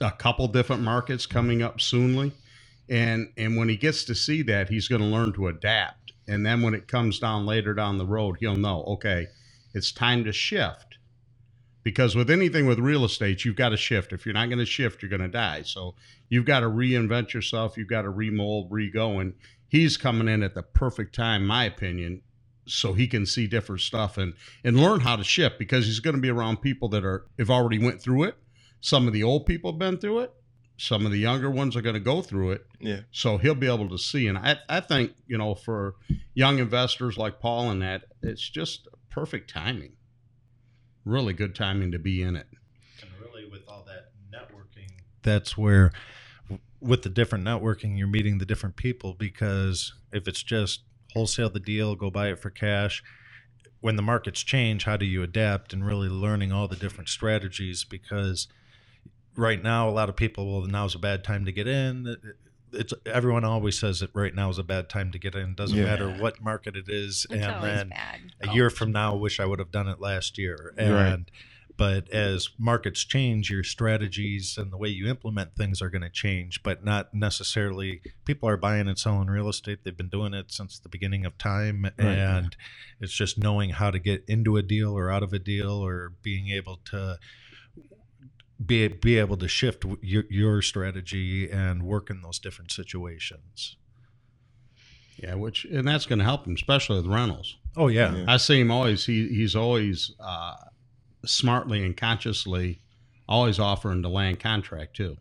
a 0.00 0.12
couple 0.12 0.48
different 0.48 0.82
markets 0.82 1.26
coming 1.26 1.62
up 1.62 1.80
soonly, 1.80 2.32
and 2.88 3.28
and 3.36 3.56
when 3.56 3.68
he 3.68 3.76
gets 3.76 4.04
to 4.04 4.14
see 4.14 4.42
that, 4.42 4.68
he's 4.70 4.88
going 4.88 5.02
to 5.02 5.06
learn 5.08 5.32
to 5.34 5.48
adapt. 5.48 6.12
And 6.28 6.44
then 6.46 6.62
when 6.62 6.74
it 6.74 6.88
comes 6.88 7.18
down 7.20 7.46
later 7.46 7.74
down 7.74 7.98
the 7.98 8.06
road, 8.06 8.38
he'll 8.40 8.56
know, 8.56 8.84
okay, 8.84 9.28
it's 9.74 9.92
time 9.92 10.24
to 10.24 10.32
shift. 10.32 10.93
Because 11.84 12.16
with 12.16 12.30
anything 12.30 12.66
with 12.66 12.78
real 12.78 13.04
estate, 13.04 13.44
you've 13.44 13.56
got 13.56 13.68
to 13.68 13.76
shift. 13.76 14.12
If 14.12 14.24
you're 14.24 14.32
not 14.32 14.48
going 14.48 14.58
to 14.58 14.66
shift, 14.66 15.02
you're 15.02 15.10
going 15.10 15.20
to 15.20 15.28
die. 15.28 15.62
So 15.62 15.94
you've 16.28 16.46
got 16.46 16.60
to 16.60 16.66
reinvent 16.66 17.32
yourself. 17.34 17.76
You've 17.76 17.88
got 17.88 18.02
to 18.02 18.10
remold, 18.10 18.68
re-go, 18.72 19.20
and 19.20 19.34
he's 19.68 19.96
coming 19.96 20.26
in 20.26 20.42
at 20.42 20.54
the 20.54 20.62
perfect 20.62 21.14
time, 21.14 21.46
my 21.46 21.64
opinion, 21.64 22.22
so 22.66 22.94
he 22.94 23.06
can 23.06 23.26
see 23.26 23.46
different 23.46 23.82
stuff 23.82 24.16
and 24.16 24.32
and 24.64 24.80
learn 24.80 25.00
how 25.00 25.16
to 25.16 25.24
shift 25.24 25.58
because 25.58 25.84
he's 25.84 26.00
going 26.00 26.16
to 26.16 26.22
be 26.22 26.30
around 26.30 26.62
people 26.62 26.88
that 26.88 27.04
are 27.04 27.26
have 27.38 27.50
already 27.50 27.78
went 27.78 28.00
through 28.00 28.24
it. 28.24 28.36
Some 28.80 29.06
of 29.06 29.12
the 29.12 29.22
old 29.22 29.44
people 29.44 29.72
have 29.72 29.78
been 29.78 29.98
through 29.98 30.20
it. 30.20 30.32
Some 30.76 31.06
of 31.06 31.12
the 31.12 31.18
younger 31.18 31.50
ones 31.50 31.76
are 31.76 31.82
going 31.82 31.94
to 31.94 32.00
go 32.00 32.20
through 32.20 32.52
it. 32.52 32.66
Yeah. 32.80 33.00
So 33.12 33.38
he'll 33.38 33.54
be 33.54 33.68
able 33.68 33.88
to 33.90 33.98
see. 33.98 34.26
And 34.26 34.36
I, 34.36 34.56
I 34.68 34.80
think, 34.80 35.12
you 35.26 35.38
know, 35.38 35.54
for 35.54 35.94
young 36.34 36.58
investors 36.58 37.16
like 37.16 37.38
Paul 37.38 37.70
and 37.70 37.80
that, 37.82 38.04
it's 38.22 38.48
just 38.48 38.88
perfect 39.08 39.48
timing. 39.48 39.92
Really 41.04 41.32
good 41.32 41.54
timing 41.54 41.92
to 41.92 41.98
be 41.98 42.22
in 42.22 42.36
it. 42.36 42.46
And 43.02 43.10
really, 43.20 43.48
with 43.48 43.62
all 43.68 43.86
that 43.86 44.10
networking, 44.32 44.90
that's 45.22 45.56
where, 45.56 45.92
with 46.80 47.02
the 47.02 47.08
different 47.08 47.44
networking, 47.44 47.98
you're 47.98 48.06
meeting 48.06 48.38
the 48.38 48.46
different 48.46 48.76
people 48.76 49.14
because 49.14 49.92
if 50.12 50.26
it's 50.28 50.42
just 50.42 50.82
wholesale 51.12 51.50
the 51.50 51.60
deal, 51.60 51.94
go 51.94 52.10
buy 52.10 52.28
it 52.28 52.40
for 52.40 52.50
cash, 52.50 53.02
when 53.80 53.96
the 53.96 54.02
markets 54.02 54.42
change, 54.42 54.84
how 54.84 54.96
do 54.96 55.04
you 55.04 55.22
adapt 55.22 55.72
and 55.74 55.86
really 55.86 56.08
learning 56.08 56.52
all 56.52 56.66
the 56.66 56.76
different 56.76 57.08
strategies? 57.08 57.84
Because 57.84 58.48
right 59.36 59.62
now, 59.62 59.88
a 59.88 59.90
lot 59.90 60.08
of 60.08 60.16
people, 60.16 60.50
well, 60.50 60.66
now's 60.66 60.94
a 60.94 60.98
bad 60.98 61.22
time 61.22 61.44
to 61.44 61.52
get 61.52 61.68
in. 61.68 62.16
It's 62.74 62.92
everyone 63.06 63.44
always 63.44 63.78
says 63.78 64.00
that 64.00 64.10
right 64.14 64.34
now 64.34 64.50
is 64.50 64.58
a 64.58 64.64
bad 64.64 64.88
time 64.88 65.10
to 65.12 65.18
get 65.18 65.34
in. 65.34 65.54
Doesn't 65.54 65.76
Yeah. 65.78 65.84
matter 65.84 66.10
what 66.10 66.40
market 66.42 66.76
it 66.76 66.88
is, 66.88 67.26
it's 67.30 67.44
and 67.44 67.54
always 67.54 67.74
then 67.76 67.88
bad. 67.90 68.20
a 68.42 68.52
year 68.52 68.70
from 68.70 68.92
now, 68.92 69.12
I 69.14 69.16
wish 69.16 69.40
I 69.40 69.46
would 69.46 69.58
have 69.58 69.70
done 69.70 69.88
it 69.88 70.00
last 70.00 70.38
year. 70.38 70.74
And 70.76 70.92
Right. 70.94 71.24
but 71.76 72.08
as 72.10 72.50
markets 72.58 73.04
change, 73.04 73.50
your 73.50 73.64
strategies 73.64 74.56
and 74.56 74.72
the 74.72 74.76
way 74.76 74.88
you 74.88 75.08
implement 75.08 75.56
things 75.56 75.82
are 75.82 75.90
going 75.90 76.02
to 76.02 76.10
change, 76.10 76.62
but 76.62 76.84
not 76.84 77.12
necessarily. 77.14 78.00
People 78.24 78.48
are 78.48 78.56
buying 78.56 78.86
and 78.88 78.98
selling 78.98 79.26
real 79.28 79.48
estate. 79.48 79.80
They've 79.82 79.96
been 79.96 80.08
doing 80.08 80.34
it 80.34 80.52
since 80.52 80.78
the 80.78 80.88
beginning 80.88 81.26
of 81.26 81.36
time, 81.38 81.84
right. 81.84 81.94
and 81.98 82.56
it's 83.00 83.12
just 83.12 83.38
knowing 83.38 83.70
how 83.70 83.90
to 83.90 83.98
get 83.98 84.24
into 84.28 84.56
a 84.56 84.62
deal 84.62 84.92
or 84.96 85.10
out 85.10 85.22
of 85.24 85.32
a 85.32 85.38
deal, 85.38 85.70
or 85.72 86.12
being 86.22 86.48
able 86.48 86.76
to 86.86 87.18
be 88.66 88.88
be 88.88 89.18
able 89.18 89.36
to 89.38 89.48
shift 89.48 89.84
your, 90.02 90.24
your 90.30 90.62
strategy 90.62 91.50
and 91.50 91.82
work 91.82 92.10
in 92.10 92.22
those 92.22 92.38
different 92.38 92.70
situations. 92.72 93.76
Yeah, 95.16 95.34
which 95.34 95.64
and 95.64 95.86
that's 95.86 96.06
going 96.06 96.18
to 96.18 96.24
help 96.24 96.46
him, 96.46 96.54
especially 96.54 96.96
with 96.96 97.06
rentals. 97.06 97.56
Oh 97.76 97.88
yeah, 97.88 98.14
Yeah. 98.14 98.24
I 98.28 98.36
see 98.36 98.60
him 98.60 98.70
always. 98.70 99.06
He 99.06 99.28
he's 99.28 99.54
always 99.56 100.12
uh, 100.20 100.56
smartly 101.24 101.84
and 101.84 101.96
consciously 101.96 102.80
always 103.28 103.58
offering 103.58 104.02
the 104.02 104.10
land 104.10 104.40
contract 104.40 104.96
too, 104.96 105.16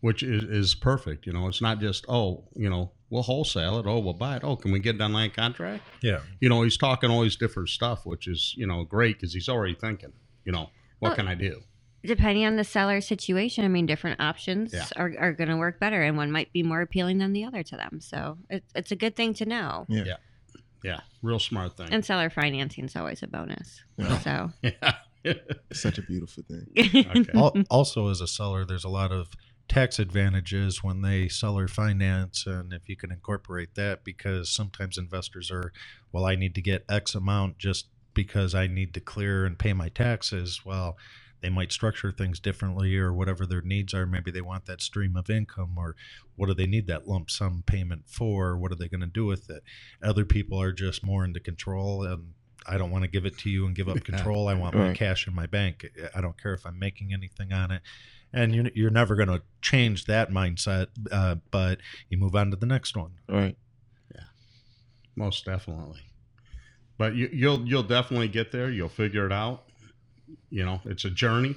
which 0.00 0.22
is, 0.22 0.44
is 0.44 0.74
perfect. 0.74 1.26
You 1.26 1.32
know, 1.32 1.48
it's 1.48 1.62
not 1.62 1.80
just 1.80 2.04
oh, 2.08 2.44
you 2.54 2.68
know, 2.68 2.92
we'll 3.08 3.22
wholesale 3.22 3.78
it. 3.78 3.86
Oh, 3.86 3.98
we'll 4.00 4.14
buy 4.14 4.36
it. 4.36 4.44
Oh, 4.44 4.56
can 4.56 4.70
we 4.70 4.80
get 4.80 4.96
it 4.96 5.00
on 5.00 5.12
land 5.12 5.34
contract? 5.34 5.82
yeah. 6.02 6.20
You 6.40 6.48
know, 6.48 6.62
he's 6.62 6.76
talking 6.76 7.10
all 7.10 7.22
these 7.22 7.36
different 7.36 7.70
stuff, 7.70 8.04
which 8.04 8.28
is 8.28 8.54
you 8.56 8.66
know 8.66 8.84
great 8.84 9.16
because 9.18 9.32
he's 9.32 9.48
already 9.48 9.74
thinking. 9.74 10.12
You 10.44 10.52
know, 10.52 10.70
what 10.98 11.10
Well, 11.10 11.16
can 11.16 11.28
I 11.28 11.34
do? 11.34 11.62
Depending 12.04 12.46
on 12.46 12.56
the 12.56 12.64
seller 12.64 13.00
situation, 13.00 13.64
I 13.64 13.68
mean, 13.68 13.86
different 13.86 14.20
options 14.20 14.72
Yeah. 14.72 14.86
are, 14.96 15.12
are 15.18 15.32
going 15.32 15.50
to 15.50 15.56
work 15.56 15.78
better, 15.80 16.02
and 16.02 16.16
one 16.16 16.30
might 16.32 16.52
be 16.52 16.62
more 16.62 16.80
appealing 16.80 17.18
than 17.18 17.32
the 17.32 17.44
other 17.44 17.62
to 17.62 17.76
them. 17.76 18.00
So 18.00 18.38
it, 18.48 18.64
it's 18.74 18.90
a 18.92 18.96
good 18.96 19.16
thing 19.16 19.34
to 19.34 19.46
know. 19.46 19.86
Yeah. 19.88 20.16
Yeah, 20.82 21.00
real 21.22 21.38
smart 21.38 21.76
thing. 21.76 21.88
And 21.92 22.02
seller 22.04 22.30
financing 22.30 22.86
is 22.86 22.96
always 22.96 23.22
a 23.22 23.26
bonus. 23.26 23.82
Yeah. 23.98 24.18
So 24.20 24.50
yeah. 24.62 24.94
It's 25.22 25.82
such 25.82 25.98
a 25.98 26.02
beautiful 26.02 26.42
thing. 26.48 26.66
Okay. 27.20 27.30
Al- 27.38 27.54
also 27.70 28.08
as 28.08 28.22
a 28.22 28.26
seller 28.26 28.64
there's 28.64 28.84
a 28.84 28.88
lot 28.88 29.12
of 29.12 29.28
tax 29.68 29.98
advantages 29.98 30.82
when 30.82 31.02
they 31.02 31.28
seller 31.28 31.68
finance 31.68 32.46
and 32.46 32.72
if 32.72 32.88
you 32.88 32.96
can 32.96 33.12
incorporate 33.12 33.74
that 33.74 34.02
because 34.02 34.48
sometimes 34.50 34.96
investors 34.98 35.48
are 35.50 35.72
well 36.10 36.24
i 36.24 36.34
need 36.34 36.54
to 36.56 36.60
get 36.62 36.84
x 36.88 37.14
amount 37.14 37.56
just 37.58 37.86
because 38.12 38.52
i 38.54 38.66
need 38.66 38.92
to 38.94 38.98
clear 39.00 39.44
and 39.44 39.58
pay 39.60 39.72
my 39.72 39.88
taxes 39.88 40.62
well 40.64 40.96
they 41.40 41.48
might 41.48 41.72
structure 41.72 42.12
things 42.12 42.38
differently 42.38 42.96
or 42.96 43.12
whatever 43.12 43.46
their 43.46 43.62
needs 43.62 43.94
are 43.94 44.06
maybe 44.06 44.30
they 44.30 44.40
want 44.40 44.66
that 44.66 44.80
stream 44.80 45.16
of 45.16 45.30
income 45.30 45.74
or 45.76 45.96
what 46.36 46.46
do 46.46 46.54
they 46.54 46.66
need 46.66 46.86
that 46.86 47.08
lump 47.08 47.30
sum 47.30 47.62
payment 47.66 48.02
for 48.06 48.56
what 48.56 48.72
are 48.72 48.76
they 48.76 48.88
going 48.88 49.00
to 49.00 49.06
do 49.06 49.26
with 49.26 49.50
it 49.50 49.62
other 50.02 50.24
people 50.24 50.60
are 50.60 50.72
just 50.72 51.04
more 51.04 51.24
into 51.24 51.40
control 51.40 52.04
and 52.04 52.32
I 52.66 52.78
don't 52.78 52.90
want 52.90 53.04
to 53.04 53.10
give 53.10 53.26
it 53.26 53.38
to 53.38 53.50
you 53.50 53.66
and 53.66 53.74
give 53.74 53.88
up 53.88 54.04
control. 54.04 54.48
I 54.48 54.54
want 54.54 54.74
my 54.74 54.92
cash 54.92 55.26
in 55.26 55.34
my 55.34 55.46
bank. 55.46 55.86
I 56.14 56.20
don't 56.20 56.40
care 56.40 56.54
if 56.54 56.66
I'm 56.66 56.78
making 56.78 57.12
anything 57.12 57.52
on 57.52 57.70
it. 57.70 57.82
And 58.32 58.54
you're, 58.54 58.70
you're 58.74 58.90
never 58.90 59.16
going 59.16 59.28
to 59.28 59.42
change 59.60 60.04
that 60.04 60.30
mindset, 60.30 60.88
uh, 61.10 61.36
but 61.50 61.80
you 62.08 62.18
move 62.18 62.36
on 62.36 62.50
to 62.50 62.56
the 62.56 62.66
next 62.66 62.96
one. 62.96 63.12
Right. 63.28 63.56
Yeah. 64.14 64.22
Most 65.16 65.44
definitely. 65.44 66.00
But 66.96 67.14
you, 67.16 67.28
you'll 67.32 67.66
you'll 67.66 67.82
definitely 67.82 68.28
get 68.28 68.52
there. 68.52 68.70
You'll 68.70 68.90
figure 68.90 69.24
it 69.26 69.32
out. 69.32 69.69
You 70.50 70.64
know, 70.64 70.80
it's 70.84 71.04
a 71.04 71.10
journey. 71.10 71.56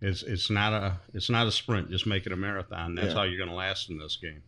It's 0.00 0.22
it's 0.22 0.50
not 0.50 0.72
a 0.72 0.98
it's 1.14 1.30
not 1.30 1.46
a 1.46 1.52
sprint. 1.52 1.90
Just 1.90 2.06
make 2.06 2.26
it 2.26 2.32
a 2.32 2.36
marathon. 2.36 2.94
That's 2.94 3.08
Yeah. 3.08 3.14
how 3.14 3.22
you're 3.22 3.38
going 3.38 3.48
to 3.50 3.54
last 3.54 3.90
in 3.90 3.98
this 3.98 4.16
game. 4.16 4.42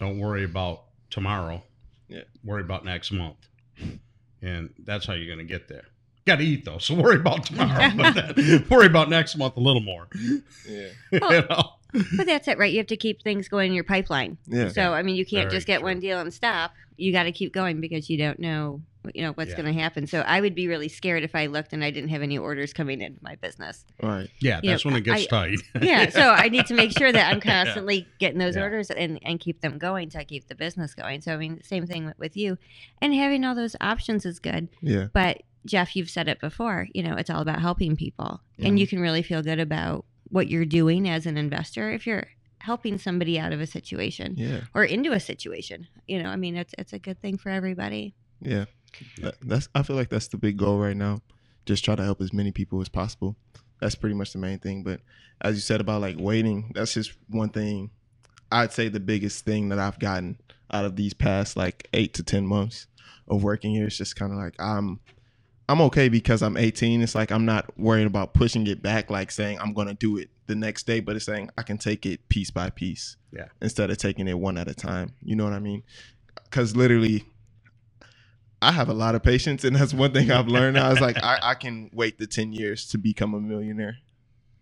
Don't 0.00 0.18
worry 0.18 0.44
about 0.44 0.82
tomorrow. 1.10 1.62
Yeah. 2.08 2.22
Worry 2.42 2.62
about 2.62 2.84
next 2.84 3.10
month, 3.12 3.36
and 4.42 4.70
that's 4.84 5.06
how 5.06 5.14
you're 5.14 5.26
going 5.34 5.46
to 5.46 5.50
get 5.52 5.68
there. 5.68 5.84
Got 6.26 6.36
to 6.36 6.44
eat 6.44 6.64
though, 6.64 6.78
so 6.78 6.94
worry 7.00 7.16
about 7.16 7.46
tomorrow. 7.46 7.90
but 7.96 8.14
then 8.14 8.66
worry 8.70 8.86
about 8.86 9.08
next 9.10 9.36
month 9.36 9.56
a 9.56 9.60
little 9.60 9.82
more. 9.82 10.08
Yeah. 10.68 10.88
you 11.12 11.20
know? 11.20 11.70
but 12.16 12.26
that's 12.26 12.48
it, 12.48 12.58
right? 12.58 12.72
You 12.72 12.78
have 12.78 12.86
to 12.88 12.96
keep 12.96 13.22
things 13.22 13.48
going 13.48 13.68
in 13.70 13.74
your 13.74 13.84
pipeline. 13.84 14.36
Yeah. 14.46 14.68
So 14.68 14.92
I 14.92 15.02
mean, 15.02 15.16
you 15.16 15.24
can't 15.24 15.44
Very 15.48 15.56
just 15.56 15.66
get 15.66 15.78
true. 15.78 15.84
one 15.88 16.00
deal 16.00 16.18
and 16.20 16.32
stop. 16.34 16.72
You 16.96 17.12
got 17.12 17.22
to 17.24 17.32
keep 17.32 17.52
going 17.54 17.80
because 17.80 18.10
you 18.10 18.18
don't 18.18 18.38
know, 18.38 18.80
you 19.14 19.22
know, 19.22 19.32
what's 19.32 19.50
Yeah. 19.50 19.56
going 19.62 19.74
to 19.74 19.80
happen. 19.80 20.06
So 20.06 20.20
I 20.20 20.40
would 20.40 20.54
be 20.54 20.68
really 20.68 20.88
scared 20.88 21.22
if 21.24 21.34
I 21.34 21.46
looked 21.46 21.72
and 21.72 21.84
I 21.84 21.90
didn't 21.90 22.10
have 22.10 22.22
any 22.22 22.38
orders 22.38 22.72
coming 22.72 23.00
into 23.00 23.18
my 23.22 23.34
business. 23.36 23.84
Right. 24.02 24.28
Yeah, 24.40 24.60
You 24.62 24.70
that's 24.70 24.84
know, 24.84 24.90
when 24.92 24.98
it 25.00 25.04
gets 25.04 25.22
I- 25.22 25.26
tight. 25.26 25.58
Yeah. 25.82 26.08
So 26.10 26.30
I 26.30 26.48
need 26.48 26.66
to 26.66 26.74
make 26.74 26.96
sure 26.96 27.12
that 27.12 27.30
I'm 27.32 27.40
Yeah. 27.44 27.64
constantly 27.64 28.06
getting 28.18 28.38
those 28.38 28.56
Yeah. 28.56 28.62
orders 28.62 28.90
and, 28.90 29.18
and 29.22 29.38
keep 29.40 29.60
them 29.60 29.78
going 29.78 30.08
to 30.10 30.24
keep 30.24 30.48
the 30.48 30.54
business 30.54 30.94
going. 30.94 31.20
So 31.20 31.32
I 31.34 31.36
mean, 31.36 31.60
same 31.62 31.86
thing 31.86 32.06
with, 32.06 32.18
with 32.18 32.36
you, 32.36 32.56
and 33.02 33.14
having 33.14 33.44
all 33.44 33.54
those 33.54 33.76
options 33.80 34.24
is 34.24 34.38
good. 34.38 34.68
Yeah. 34.80 35.06
But 35.12 35.42
Jeff, 35.66 35.96
you've 35.96 36.10
said 36.10 36.28
it 36.28 36.40
before. 36.40 36.88
You 36.94 37.02
know, 37.02 37.16
it's 37.16 37.30
all 37.30 37.40
about 37.40 37.60
helping 37.60 37.96
people, 37.96 38.40
and 38.58 38.78
you 38.78 38.86
can 38.86 39.00
really 39.00 39.22
feel 39.22 39.42
good 39.42 39.58
about 39.60 40.04
what 40.28 40.48
you're 40.48 40.64
doing 40.64 41.08
as 41.08 41.26
an 41.26 41.36
investor 41.36 41.90
if 41.90 42.06
you're 42.06 42.26
helping 42.58 42.96
somebody 42.98 43.38
out 43.38 43.52
of 43.52 43.60
a 43.60 43.66
situation 43.66 44.34
Yeah. 44.38 44.60
or 44.74 44.84
into 44.84 45.12
a 45.12 45.20
situation. 45.20 45.86
You 46.08 46.22
know, 46.22 46.28
I 46.30 46.36
mean, 46.36 46.56
it's 46.56 46.74
it's 46.78 46.92
a 46.92 46.98
good 46.98 47.20
thing 47.20 47.36
for 47.38 47.50
everybody. 47.50 48.14
Yeah. 48.40 48.64
That, 49.22 49.36
that's 49.42 49.68
I 49.74 49.82
feel 49.82 49.96
like 49.96 50.08
that's 50.08 50.28
the 50.28 50.36
big 50.36 50.56
goal 50.56 50.78
right 50.78 50.96
now. 50.96 51.20
Just 51.66 51.84
try 51.84 51.94
to 51.94 52.04
help 52.04 52.20
as 52.20 52.32
many 52.32 52.52
people 52.52 52.80
as 52.80 52.88
possible. 52.88 53.36
That's 53.80 53.94
pretty 53.94 54.14
much 54.14 54.32
the 54.32 54.38
main 54.38 54.58
thing. 54.58 54.82
But 54.82 55.00
as 55.40 55.56
you 55.56 55.60
said 55.60 55.80
about 55.80 56.00
like 56.00 56.16
waiting, 56.18 56.72
that's 56.74 56.94
just 56.94 57.12
one 57.28 57.48
thing. 57.48 57.90
I'd 58.52 58.72
say 58.72 58.88
the 58.88 59.00
biggest 59.00 59.44
thing 59.44 59.70
that 59.70 59.78
I've 59.78 59.98
gotten 59.98 60.38
out 60.70 60.84
of 60.84 60.96
these 60.96 61.14
past 61.14 61.56
like 61.56 61.88
eight 61.92 62.14
to 62.14 62.22
ten 62.22 62.46
months 62.46 62.86
of 63.28 63.42
working 63.42 63.72
here 63.72 63.86
is 63.86 63.98
just 63.98 64.16
kind 64.16 64.32
of 64.32 64.38
like 64.38 64.54
I'm 64.58 65.00
I'm 65.68 65.80
okay 65.82 66.08
because 66.08 66.42
I'm 66.42 66.56
18. 66.56 67.00
It's 67.00 67.14
like 67.14 67.32
I'm 67.32 67.46
not 67.46 67.78
worried 67.78 68.06
about 68.06 68.34
pushing 68.34 68.66
it 68.66 68.82
back, 68.82 69.10
like 69.10 69.30
saying 69.30 69.58
I'm 69.60 69.72
gonna 69.72 69.94
do 69.94 70.18
it 70.18 70.28
the 70.46 70.54
next 70.54 70.86
day, 70.86 71.00
but 71.00 71.16
it's 71.16 71.24
saying 71.24 71.50
I 71.56 71.62
can 71.62 71.78
take 71.78 72.04
it 72.04 72.28
piece 72.28 72.50
by 72.50 72.70
piece. 72.70 73.16
Yeah. 73.32 73.46
Instead 73.62 73.90
of 73.90 73.98
taking 73.98 74.28
it 74.28 74.38
one 74.38 74.58
at 74.58 74.68
a 74.68 74.74
time. 74.74 75.14
You 75.22 75.36
know 75.36 75.44
what 75.44 75.54
I 75.54 75.58
mean? 75.58 75.82
Because 76.44 76.76
literally 76.76 77.24
I 78.62 78.72
have 78.72 78.88
a 78.88 78.94
lot 78.94 79.14
of 79.14 79.22
patience, 79.22 79.64
and 79.64 79.76
that's 79.76 79.92
one 79.92 80.12
thing 80.12 80.30
I've 80.30 80.48
learned. 80.48 80.78
I 80.78 80.88
was 80.88 81.00
like, 81.00 81.16
I, 81.22 81.38
I 81.42 81.54
can 81.54 81.90
wait 81.92 82.18
the 82.18 82.26
ten 82.26 82.52
years 82.52 82.86
to 82.88 82.98
become 82.98 83.34
a 83.34 83.40
millionaire, 83.40 83.98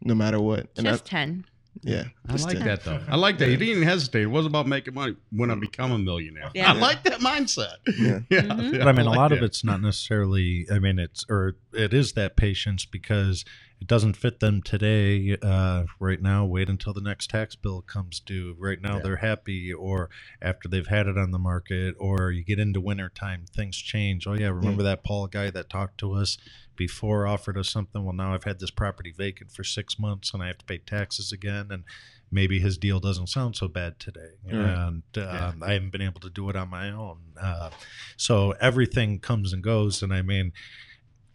no 0.00 0.14
matter 0.14 0.40
what. 0.40 0.68
And 0.76 0.87
Just 0.87 1.05
that's 1.05 1.11
ten. 1.11 1.44
Yeah, 1.82 2.04
I 2.28 2.35
like 2.37 2.58
to- 2.58 2.64
that 2.64 2.85
though. 2.85 3.00
I 3.08 3.16
like 3.16 3.38
that. 3.38 3.48
He 3.48 3.56
didn't 3.56 3.68
even 3.76 3.82
hesitate. 3.88 4.22
It 4.22 4.26
wasn't 4.26 4.52
about 4.52 4.66
making 4.68 4.94
money 4.94 5.16
when 5.30 5.50
I 5.50 5.54
become 5.54 5.90
a 5.90 5.98
millionaire. 5.98 6.50
Yeah. 6.54 6.70
I 6.72 6.74
like 6.76 7.02
that 7.04 7.20
mindset. 7.20 7.76
Yeah. 7.98 8.20
yeah, 8.30 8.40
Mhm. 8.42 8.72
yeah, 8.74 8.78
But 8.80 8.88
I 8.88 8.92
mean, 8.92 9.06
a 9.06 9.11
like 9.11 9.18
lot 9.18 9.32
of 9.32 9.42
it's 9.42 9.64
not 9.64 9.80
necessarily. 9.80 10.66
I 10.70 10.78
mean, 10.78 10.98
it's 10.98 11.24
or 11.28 11.56
it 11.72 11.92
is 11.94 12.12
that 12.12 12.37
patience 12.37 12.85
because 12.85 13.44
it 13.80 13.88
doesn't 13.88 14.14
fit 14.16 14.38
them 14.38 14.62
today. 14.62 15.37
Uh, 15.42 15.85
right 15.98 16.22
now, 16.22 16.44
wait 16.44 16.68
until 16.68 16.92
the 16.92 17.00
next 17.00 17.30
tax 17.30 17.56
bill 17.56 17.80
comes 17.82 18.20
due. 18.20 18.54
Right 18.58 18.80
now, 18.80 18.96
Yeah. 18.96 19.02
they're 19.02 19.16
happy, 19.16 19.72
or 19.72 20.08
after 20.40 20.68
they've 20.68 20.87
had 20.87 21.06
it 21.08 21.18
on 21.18 21.32
the 21.32 21.38
market, 21.38 21.96
or 21.98 22.30
you 22.30 22.44
get 22.44 22.61
into 22.61 22.80
wintertime, 22.80 23.46
things 23.52 23.76
change. 23.78 24.26
Oh 24.26 24.35
yeah, 24.35 24.48
remember 24.48 24.82
that 24.85 25.02
Paul 25.02 25.26
guy 25.26 25.50
that 25.50 25.68
talked 25.68 25.98
to 25.98 26.12
us 26.12 26.38
before, 26.76 27.26
offered 27.26 27.56
us 27.58 27.68
something. 27.70 28.04
Well, 28.04 28.14
now 28.14 28.35
I've 28.35 28.44
had 28.44 28.61
this 28.61 28.70
property 28.70 29.12
vacant 29.16 29.52
for 29.52 29.64
six 29.64 29.98
months, 29.98 30.32
and 30.32 30.42
I 30.42 30.46
have 30.48 30.58
to 30.58 30.64
pay 30.64 30.78
taxes 30.78 31.32
again, 31.32 31.68
and 31.70 31.85
maybe 32.30 32.58
his 32.61 32.78
deal 32.78 32.98
doesn't 33.00 33.28
sound 33.28 33.56
so 33.56 33.68
bad 33.68 33.98
today, 34.00 34.32
Right. 34.50 34.54
and 34.54 35.02
um, 35.18 35.62
I 35.62 35.72
haven't 35.74 35.90
been 35.92 36.00
able 36.02 36.20
to 36.20 36.30
do 36.30 36.48
it 36.48 36.56
on 36.56 36.70
my 36.70 36.90
own. 36.90 37.18
Uh, 37.40 37.70
so 38.16 38.52
everything 38.52 39.18
comes 39.20 39.52
and 39.52 39.62
goes, 39.62 40.02
and 40.02 40.12
I 40.14 40.22
mean, 40.22 40.52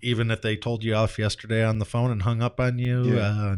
even 0.02 0.32
if 0.32 0.42
they 0.42 0.56
told 0.56 0.84
you 0.84 0.94
off 0.96 1.18
yesterday 1.20 1.64
on 1.64 1.80
the 1.80 1.86
phone 1.86 2.12
and 2.12 2.22
hung 2.24 2.42
up 2.42 2.60
on 2.60 2.80
you, 2.80 3.16
Yeah. 3.16 3.22
uh, 3.22 3.56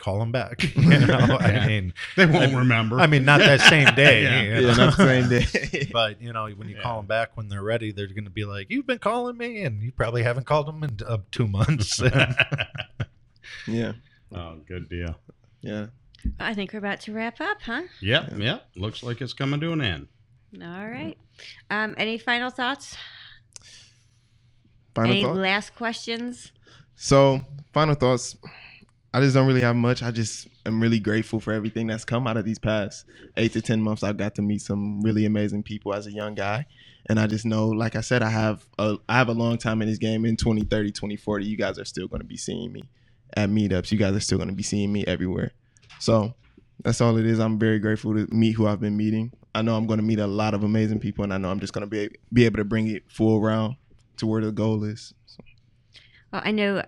call 0.00 0.18
them 0.18 0.32
back. 0.32 0.62
You 0.76 0.98
know, 1.06 1.38
I 1.40 1.66
mean, 1.66 1.92
they 2.16 2.26
won't 2.26 2.52
I- 2.54 2.58
remember. 2.58 2.98
I 2.98 3.06
mean, 3.06 3.24
not 3.24 3.38
that 3.40 3.60
same 3.60 3.94
day. 3.94 4.22
Yeah. 4.24 4.42
you 4.60 4.66
Yeah, 4.66 4.74
not 4.74 4.94
same 4.94 5.28
day. 5.28 5.88
But 5.92 6.20
you 6.20 6.32
know, 6.32 6.48
when 6.48 6.68
you 6.68 6.76
Yeah. 6.76 6.82
call 6.82 6.96
them 6.96 7.06
back 7.06 7.36
when 7.36 7.48
they're 7.48 7.62
ready, 7.62 7.92
they're 7.92 8.06
going 8.08 8.24
to 8.24 8.30
be 8.30 8.44
like, 8.44 8.66
"You've 8.70 8.86
been 8.86 8.98
calling 8.98 9.36
me, 9.36 9.62
and 9.62 9.82
you 9.82 9.92
probably 9.92 10.22
haven't 10.22 10.46
called 10.46 10.66
them 10.66 10.82
in 10.82 10.98
uh, 11.06 11.18
two 11.30 11.46
months." 11.46 12.00
yeah, 13.66 13.92
oh, 14.34 14.56
good 14.66 14.88
deal. 14.88 15.14
yeah. 15.60 15.86
I 16.38 16.52
think 16.54 16.72
we're 16.72 16.80
about 16.80 17.00
to 17.02 17.12
wrap 17.12 17.40
up, 17.40 17.62
huh? 17.62 17.82
Yep, 18.02 18.38
yep. 18.38 18.68
Looks 18.76 19.02
like 19.02 19.20
it's 19.22 19.32
coming 19.32 19.58
to 19.60 19.72
an 19.72 19.80
end. 19.80 20.08
All 20.62 20.86
right. 20.88 21.16
Um, 21.70 21.94
any 21.96 22.18
final 22.18 22.50
thoughts? 22.50 22.96
Final 24.94 25.10
any 25.12 25.22
thought. 25.22 25.36
last 25.36 25.74
questions? 25.76 26.52
So, 26.94 27.40
final 27.72 27.94
thoughts. 27.94 28.36
I 29.12 29.20
just 29.20 29.34
don't 29.34 29.46
really 29.46 29.62
have 29.62 29.74
much. 29.76 30.02
I 30.02 30.10
just 30.12 30.46
am 30.64 30.80
really 30.80 31.00
grateful 31.00 31.40
for 31.40 31.52
everything 31.52 31.88
that's 31.88 32.04
come 32.04 32.26
out 32.26 32.36
of 32.36 32.44
these 32.44 32.58
past 32.60 33.06
eight 33.36 33.52
to 33.54 33.62
ten 33.62 33.82
months. 33.82 34.02
I've 34.02 34.16
got 34.16 34.36
to 34.36 34.42
meet 34.42 34.62
some 34.62 35.00
really 35.02 35.24
amazing 35.24 35.64
people 35.64 35.92
as 35.94 36.06
a 36.06 36.12
young 36.12 36.34
guy, 36.34 36.66
and 37.06 37.18
I 37.18 37.26
just 37.26 37.44
know, 37.44 37.68
like 37.68 37.96
I 37.96 38.02
said, 38.02 38.22
I 38.22 38.30
have 38.30 38.64
a 38.78 38.98
I 39.08 39.16
have 39.18 39.28
a 39.28 39.32
long 39.34 39.58
time 39.58 39.82
in 39.82 39.88
this 39.88 39.98
game. 39.98 40.24
In 40.24 40.36
2030, 40.36 40.92
2040, 40.92 41.44
you 41.44 41.56
guys 41.56 41.78
are 41.78 41.84
still 41.84 42.06
going 42.06 42.20
to 42.20 42.26
be 42.26 42.36
seeing 42.36 42.72
me 42.72 42.84
at 43.36 43.50
meetups. 43.50 43.90
You 43.90 43.98
guys 43.98 44.14
are 44.14 44.20
still 44.20 44.38
going 44.38 44.50
to 44.50 44.54
be 44.54 44.62
seeing 44.62 44.92
me 44.92 45.04
everywhere. 45.06 45.50
So 45.98 46.34
that's 46.84 47.00
all 47.00 47.16
it 47.18 47.26
is. 47.26 47.40
I'm 47.40 47.58
very 47.58 47.80
grateful 47.80 48.14
to 48.14 48.32
meet 48.32 48.52
who 48.52 48.68
I've 48.68 48.80
been 48.80 48.96
meeting. 48.96 49.32
I 49.56 49.62
know 49.62 49.76
I'm 49.76 49.86
going 49.86 49.98
to 49.98 50.06
meet 50.06 50.20
a 50.20 50.26
lot 50.28 50.54
of 50.54 50.62
amazing 50.62 51.00
people, 51.00 51.24
and 51.24 51.34
I 51.34 51.38
know 51.38 51.50
I'm 51.50 51.58
just 51.58 51.72
going 51.72 51.82
to 51.82 51.90
be 51.90 52.10
be 52.32 52.44
able 52.44 52.58
to 52.58 52.64
bring 52.64 52.86
it 52.86 53.02
full 53.08 53.40
round 53.40 53.74
to 54.18 54.26
where 54.28 54.40
the 54.40 54.52
goal 54.52 54.84
is. 54.84 55.14
So, 55.26 55.42
Well, 56.32 56.42
I 56.44 56.52
know 56.52 56.84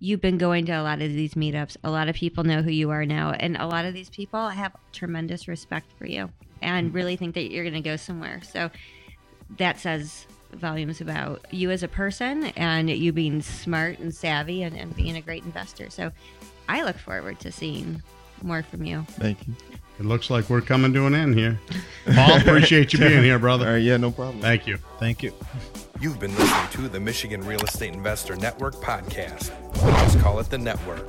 you've 0.00 0.20
been 0.20 0.38
going 0.38 0.66
to 0.66 0.72
a 0.72 0.82
lot 0.82 1.02
of 1.02 1.12
these 1.12 1.34
meetups. 1.34 1.76
A 1.84 1.90
lot 1.90 2.08
of 2.08 2.14
people 2.14 2.44
know 2.44 2.62
who 2.62 2.70
you 2.70 2.90
are 2.90 3.04
now, 3.04 3.32
and 3.32 3.56
a 3.56 3.66
lot 3.66 3.84
of 3.84 3.94
these 3.94 4.10
people 4.10 4.48
have 4.48 4.72
tremendous 4.92 5.48
respect 5.48 5.92
for 5.98 6.06
you 6.06 6.30
and 6.62 6.90
mm. 6.90 6.94
really 6.94 7.16
think 7.16 7.34
that 7.34 7.50
you're 7.50 7.64
going 7.64 7.74
to 7.74 7.80
go 7.80 7.96
somewhere. 7.96 8.40
So 8.42 8.70
that 9.56 9.78
says 9.78 10.26
volumes 10.52 11.00
about 11.00 11.44
you 11.52 11.70
as 11.70 11.82
a 11.82 11.88
person 11.88 12.46
and 12.56 12.88
you 12.88 13.12
being 13.12 13.42
smart 13.42 13.98
and 13.98 14.14
savvy 14.14 14.62
and, 14.62 14.76
and 14.76 14.94
being 14.96 15.16
a 15.16 15.20
great 15.20 15.44
investor. 15.44 15.90
So 15.90 16.10
I 16.68 16.82
look 16.82 16.98
forward 16.98 17.40
to 17.40 17.52
seeing 17.52 18.02
more 18.42 18.62
from 18.62 18.84
you. 18.84 19.04
thank 19.10 19.46
you. 19.46 19.54
It 19.98 20.04
looks 20.06 20.30
like 20.30 20.48
we're 20.48 20.60
coming 20.60 20.92
to 20.92 21.06
an 21.06 21.14
end 21.14 21.34
here. 21.34 21.58
Paul, 22.14 22.36
appreciate 22.40 22.92
you 22.92 23.00
being 23.00 23.24
here, 23.24 23.38
brother. 23.40 23.66
right, 23.66 23.82
yeah, 23.82 23.96
no 23.96 24.12
problem. 24.12 24.40
Thank 24.40 24.68
you. 24.68 24.78
Thank 25.00 25.24
you. 25.24 25.32
You've 26.00 26.20
been 26.20 26.30
listening 26.36 26.68
to 26.84 26.88
the 26.88 27.00
Michigan 27.00 27.44
Real 27.44 27.60
Estate 27.62 27.92
Investor 27.94 28.36
Network 28.36 28.76
podcast. 28.76 29.50
Just 30.04 30.20
call 30.20 30.38
it 30.38 30.48
the 30.50 30.58
network. 30.58 31.04